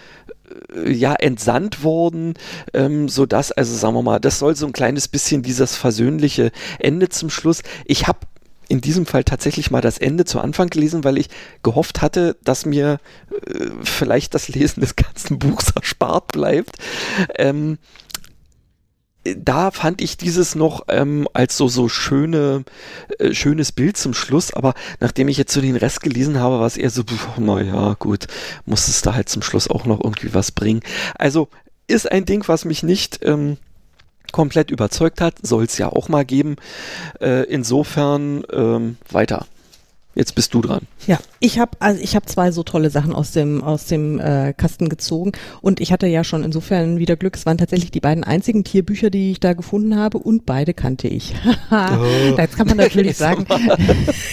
[0.74, 2.36] äh, ja entsandt worden,
[2.74, 6.52] ähm, so dass also sagen wir mal, das soll so ein kleines bisschen dieses versöhnliche
[6.80, 7.62] Ende zum Schluss.
[7.86, 8.20] Ich habe
[8.70, 11.30] in diesem Fall tatsächlich mal das Ende zu Anfang gelesen, weil ich
[11.64, 13.00] gehofft hatte, dass mir
[13.48, 16.78] äh, vielleicht das Lesen des ganzen Buchs erspart bleibt.
[17.36, 17.78] Ähm,
[19.24, 22.64] da fand ich dieses noch ähm, als so so schöne
[23.18, 26.68] äh, schönes Bild zum Schluss, aber nachdem ich jetzt so den Rest gelesen habe, war
[26.68, 27.04] es eher so,
[27.38, 28.28] naja, gut,
[28.66, 30.82] muss es da halt zum Schluss auch noch irgendwie was bringen.
[31.18, 31.50] Also
[31.88, 33.58] ist ein Ding, was mich nicht ähm,
[34.32, 36.56] komplett überzeugt hat, soll es ja auch mal geben.
[37.20, 39.46] Äh, insofern ähm, weiter.
[40.16, 40.82] Jetzt bist du dran.
[41.06, 44.54] Ja, ich habe also ich habe zwei so tolle Sachen aus dem aus dem äh,
[44.54, 47.36] Kasten gezogen und ich hatte ja schon insofern wieder Glück.
[47.36, 51.08] Es waren tatsächlich die beiden einzigen Tierbücher, die ich da gefunden habe und beide kannte
[51.08, 51.36] ich.
[51.72, 52.36] oh.
[52.38, 53.46] Jetzt kann man natürlich sagen,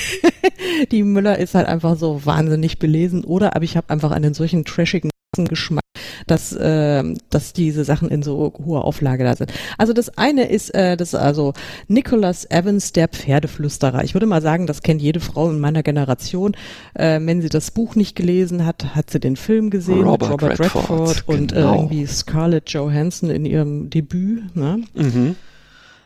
[0.90, 4.64] die Müller ist halt einfach so wahnsinnig belesen oder aber ich habe einfach einen solchen
[4.64, 5.10] trashigen
[5.44, 5.84] Geschmack,
[6.26, 9.52] dass, äh, dass diese Sachen in so hoher Auflage da sind.
[9.78, 11.52] Also das eine ist, äh, das ist also
[11.88, 14.02] Nicholas Evans, der Pferdeflüsterer.
[14.04, 16.56] Ich würde mal sagen, das kennt jede Frau in meiner Generation.
[16.94, 20.60] Äh, wenn sie das Buch nicht gelesen hat, hat sie den Film gesehen Robert, Robert
[20.60, 21.72] Redford, Redford und äh, genau.
[21.72, 24.56] äh, irgendwie Scarlett Johansson in ihrem Debüt.
[24.56, 24.82] Ne?
[24.94, 25.36] Mhm.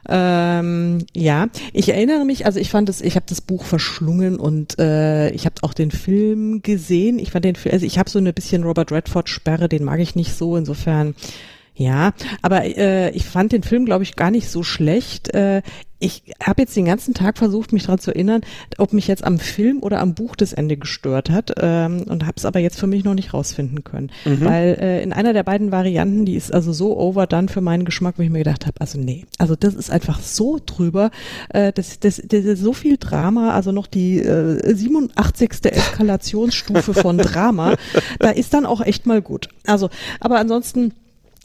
[0.09, 4.79] Ähm, ja, ich erinnere mich, also ich fand es, ich habe das Buch verschlungen und
[4.79, 7.19] äh, ich habe auch den Film gesehen.
[7.19, 10.15] Ich fand den, also ich habe so eine bisschen Robert Redford Sperre, den mag ich
[10.15, 10.57] nicht so.
[10.57, 11.15] Insofern
[11.81, 12.12] ja,
[12.43, 15.33] aber äh, ich fand den Film, glaube ich, gar nicht so schlecht.
[15.33, 15.62] Äh,
[15.99, 18.43] ich habe jetzt den ganzen Tag versucht, mich daran zu erinnern,
[18.76, 22.35] ob mich jetzt am Film oder am Buch das Ende gestört hat ähm, und habe
[22.37, 24.11] es aber jetzt für mich noch nicht rausfinden können.
[24.26, 24.45] Mhm.
[24.45, 28.14] Weil äh, in einer der beiden Varianten, die ist also so overdone für meinen Geschmack,
[28.18, 31.11] wo ich mir gedacht habe, also nee, also das ist einfach so drüber,
[31.49, 35.51] äh, das, das, das ist so viel Drama, also noch die äh, 87.
[35.64, 37.76] Eskalationsstufe von Drama,
[38.18, 39.49] da ist dann auch echt mal gut.
[39.64, 39.89] Also,
[40.20, 40.93] aber ansonsten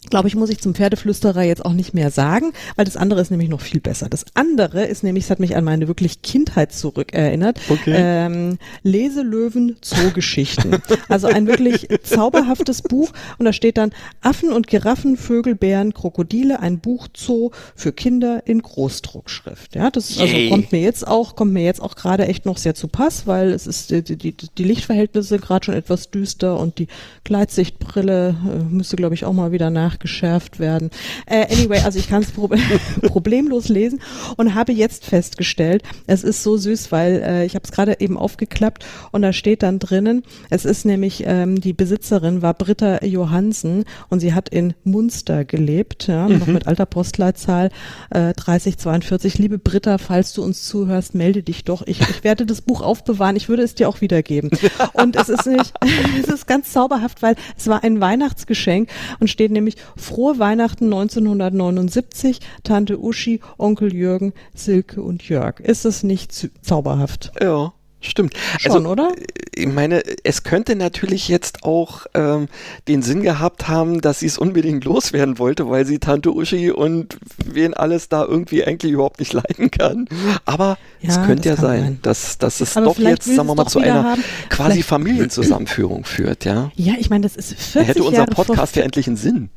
[0.09, 3.31] glaube ich, muss ich zum Pferdeflüsterer jetzt auch nicht mehr sagen, weil das andere ist
[3.31, 4.09] nämlich noch viel besser.
[4.09, 7.59] Das andere ist nämlich, es hat mich an meine wirklich Kindheit zurückerinnert.
[7.69, 7.93] Okay.
[7.95, 10.77] Ähm, Leselöwen Zoogeschichten.
[11.09, 13.91] also ein wirklich zauberhaftes Buch und da steht dann
[14.21, 19.75] Affen und Giraffen, Vögel, Bären, Krokodile, ein Buch Zoo für Kinder in Großdruckschrift.
[19.75, 22.75] Ja, das also kommt mir jetzt auch, kommt mir jetzt auch gerade echt noch sehr
[22.75, 26.79] zu Pass, weil es ist, die, die, die Lichtverhältnisse sind gerade schon etwas düster und
[26.79, 26.87] die
[27.23, 30.89] Gleitsichtbrille äh, müsste, glaube ich, auch mal wieder nach nachgeschärft werden.
[31.25, 32.55] Äh, anyway, also ich kann es prob
[33.01, 34.01] problemlos lesen
[34.37, 38.17] und habe jetzt festgestellt, es ist so süß, weil äh, ich habe es gerade eben
[38.17, 43.85] aufgeklappt und da steht dann drinnen, es ist nämlich ähm, die Besitzerin war Britta Johansen
[44.09, 46.39] und sie hat in Munster gelebt, ja, mhm.
[46.39, 47.69] noch mit alter Postleitzahl
[48.09, 49.37] äh, 3042.
[49.37, 51.83] Liebe Britta, falls du uns zuhörst, melde dich doch.
[51.85, 53.35] Ich, ich werde das Buch aufbewahren.
[53.35, 54.51] Ich würde es dir auch wiedergeben.
[54.93, 55.73] Und es ist nicht,
[56.21, 58.89] es ist ganz zauberhaft, weil es war ein Weihnachtsgeschenk
[59.19, 65.59] und steht nämlich Frohe Weihnachten 1979, Tante Uschi, Onkel Jürgen, Silke und Jörg.
[65.59, 66.31] Ist das nicht
[66.61, 67.31] zauberhaft?
[67.41, 67.73] Ja.
[68.05, 68.35] Stimmt.
[68.59, 69.11] Schon, also, oder?
[69.17, 69.25] Äh,
[69.55, 72.47] ich meine, es könnte natürlich jetzt auch ähm,
[72.87, 77.17] den Sinn gehabt haben, dass sie es unbedingt loswerden wollte, weil sie Tante Uschi und
[77.43, 80.07] wen alles da irgendwie eigentlich überhaupt nicht leiden kann.
[80.45, 83.55] Aber ja, es könnte ja sein, sein, dass, dass es Aber doch jetzt, sagen wir
[83.55, 84.23] mal, zu einer haben.
[84.49, 86.71] quasi vielleicht Familienzusammenführung führt, ja?
[86.75, 89.49] Ja, ich meine, das ist 40 Da hätte unser Podcast ja endlich einen Sinn.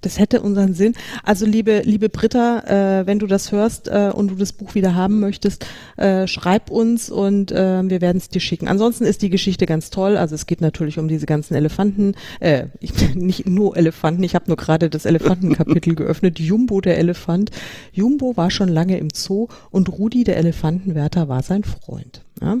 [0.00, 0.94] Das hätte unseren Sinn.
[1.22, 4.94] Also liebe, liebe Britta, äh, wenn du das hörst äh, und du das Buch wieder
[4.94, 5.66] haben möchtest,
[5.96, 8.68] äh, schreib uns und äh, wir werden es dir schicken.
[8.68, 10.16] Ansonsten ist die Geschichte ganz toll.
[10.16, 14.46] Also es geht natürlich um diese ganzen Elefanten, äh, ich, nicht nur Elefanten, ich habe
[14.48, 16.38] nur gerade das Elefantenkapitel geöffnet.
[16.38, 17.50] Jumbo der Elefant.
[17.92, 22.22] Jumbo war schon lange im Zoo und Rudi der Elefantenwärter war sein Freund.
[22.42, 22.58] Ja?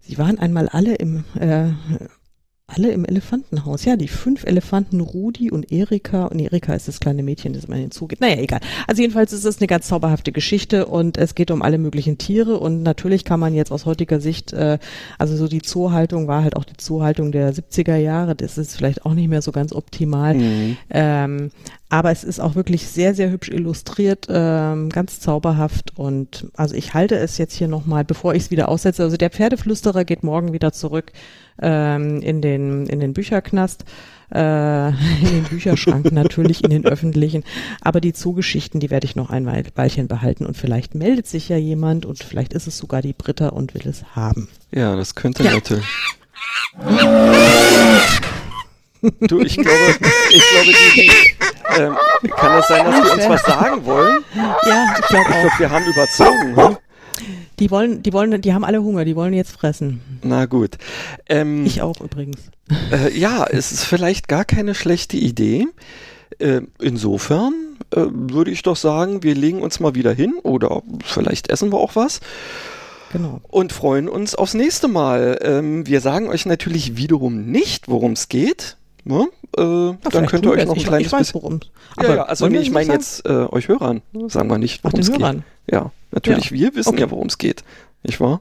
[0.00, 1.68] Sie waren einmal alle im äh,
[2.74, 3.84] alle im Elefantenhaus.
[3.84, 6.26] Ja, die fünf Elefanten Rudi und Erika.
[6.26, 8.20] Und Erika ist das kleine Mädchen, das immer hinzugeht.
[8.20, 8.60] Naja, egal.
[8.86, 12.58] Also jedenfalls ist es eine ganz zauberhafte Geschichte und es geht um alle möglichen Tiere.
[12.58, 14.78] Und natürlich kann man jetzt aus heutiger Sicht, äh,
[15.18, 18.34] also so die Zoohaltung war halt auch die Zoohaltung der 70er Jahre.
[18.34, 20.34] Das ist vielleicht auch nicht mehr so ganz optimal.
[20.34, 20.76] Mhm.
[20.90, 21.50] Ähm,
[21.88, 25.96] aber es ist auch wirklich sehr, sehr hübsch illustriert, ähm, ganz zauberhaft.
[25.96, 29.04] Und also ich halte es jetzt hier nochmal, bevor ich es wieder aussetze.
[29.04, 31.12] Also der Pferdeflüsterer geht morgen wieder zurück
[31.60, 33.84] ähm, in, den, in den Bücherknast.
[34.32, 34.88] Äh,
[35.20, 37.44] in den Bücherschrank natürlich, in den öffentlichen.
[37.80, 41.56] Aber die Zugeschichten, die werde ich noch ein Weilchen behalten und vielleicht meldet sich ja
[41.56, 44.48] jemand und vielleicht ist es sogar die Britta und will es haben.
[44.72, 45.52] Ja, das könnte ja.
[45.52, 45.86] natürlich.
[49.20, 49.98] Du, ich glaube,
[50.30, 51.10] ich glaube, die,
[51.78, 51.96] ähm,
[52.36, 54.24] kann es sein, dass die uns was sagen wollen?
[54.34, 55.34] Ja, ich glaube auch.
[55.34, 56.56] Ich glaube, wir haben überzogen.
[56.56, 56.76] Hm?
[57.58, 60.00] Die wollen, die wollen, die haben alle Hunger, die wollen jetzt fressen.
[60.22, 60.76] Na gut.
[61.28, 62.38] Ähm, ich auch übrigens.
[62.90, 65.66] Äh, ja, es ist vielleicht gar keine schlechte Idee.
[66.38, 67.54] Äh, insofern
[67.90, 71.78] äh, würde ich doch sagen, wir legen uns mal wieder hin oder vielleicht essen wir
[71.78, 72.20] auch was.
[73.12, 73.40] Genau.
[73.48, 75.38] Und freuen uns aufs nächste Mal.
[75.42, 78.76] Ähm, wir sagen euch natürlich wiederum nicht, worum es geht.
[79.04, 79.28] Ne?
[79.56, 81.34] Äh, dann könnt ihr euch noch ein kleines ich weiß.
[81.34, 85.00] Aber ja, ja, also nee, ich meine jetzt äh, euch Hörern, sagen wir nicht, worum
[85.00, 85.20] es geht.
[85.20, 85.44] Hörern.
[85.70, 86.52] Ja, natürlich, ja.
[86.52, 87.00] wir wissen okay.
[87.00, 87.64] ja, worum es geht.
[88.02, 88.40] Nicht wahr?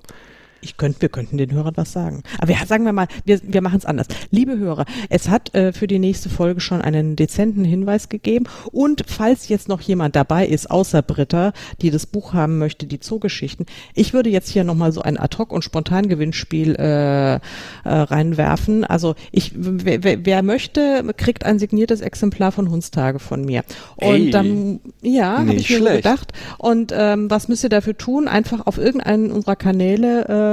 [0.64, 2.23] Ich könnte, wir könnten den Hörern was sagen.
[2.40, 4.07] Aber ja, sagen wir mal, wir, wir machen es anders.
[4.31, 8.45] Liebe Hörer, es hat äh, für die nächste Folge schon einen dezenten Hinweis gegeben.
[8.72, 12.99] Und falls jetzt noch jemand dabei ist, außer Britta, die das Buch haben möchte, die
[12.99, 17.40] Zoogeschichten, ich würde jetzt hier nochmal so ein Ad-Hoc- und Spontangewinnspiel äh, äh,
[17.84, 18.85] reinwerfen.
[18.85, 23.64] Also ich, wer, wer möchte, kriegt ein signiertes Exemplar von Hundstage von mir.
[23.98, 26.31] Und Ey, dann, ja, habe ich mir so gedacht.
[26.57, 28.27] Und ähm, was müsst ihr dafür tun?
[28.30, 30.53] Einfach auf irgendeinen unserer Kanäle äh,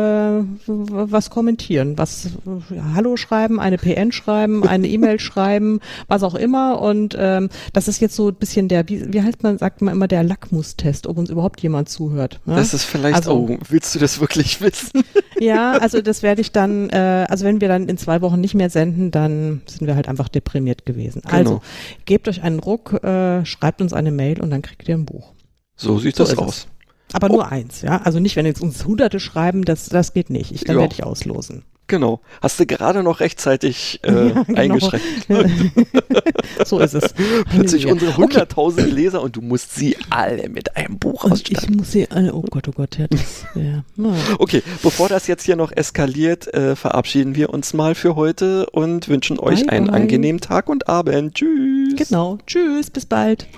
[0.66, 2.31] was kommentieren, was
[2.70, 6.81] ja, Hallo schreiben, eine PN schreiben, eine E-Mail schreiben, was auch immer.
[6.81, 9.94] Und ähm, das ist jetzt so ein bisschen der, wie, wie heißt man, sagt man
[9.94, 12.40] immer der Lackmustest, ob uns überhaupt jemand zuhört.
[12.44, 12.56] Ne?
[12.56, 15.02] Das ist vielleicht, also, oh, willst du das wirklich wissen?
[15.40, 18.55] ja, also das werde ich dann, äh, also wenn wir dann in zwei Wochen nicht
[18.55, 21.22] mehr senden, dann sind wir halt einfach deprimiert gewesen.
[21.22, 21.36] Genau.
[21.36, 21.60] Also
[22.05, 25.32] gebt euch einen Ruck, äh, schreibt uns eine Mail und dann kriegt ihr ein Buch.
[25.77, 26.56] So sieht so das aus.
[26.56, 26.80] Es.
[27.12, 27.34] Aber oh.
[27.34, 28.02] nur eins, ja.
[28.02, 30.52] Also nicht, wenn jetzt uns Hunderte schreiben, das, das geht nicht.
[30.52, 30.82] Ich, dann ja.
[30.82, 31.64] werde ich auslosen.
[31.90, 32.20] Genau.
[32.40, 34.58] Hast du gerade noch rechtzeitig äh, ja, genau.
[34.60, 35.26] eingeschränkt.
[36.64, 37.12] so ist es.
[37.50, 41.72] Plötzlich unsere 100.000 Leser und du musst sie alle mit einem Buch ausstatten.
[41.72, 43.82] Ich muss sie alle, oh Gott, oh Gott, ja, das, ja.
[44.38, 49.08] Okay, bevor das jetzt hier noch eskaliert, äh, verabschieden wir uns mal für heute und
[49.08, 49.96] wünschen euch bye, einen bye.
[49.96, 51.34] angenehmen Tag und Abend.
[51.34, 51.96] Tschüss.
[51.96, 52.38] Genau.
[52.46, 53.48] Tschüss, bis bald.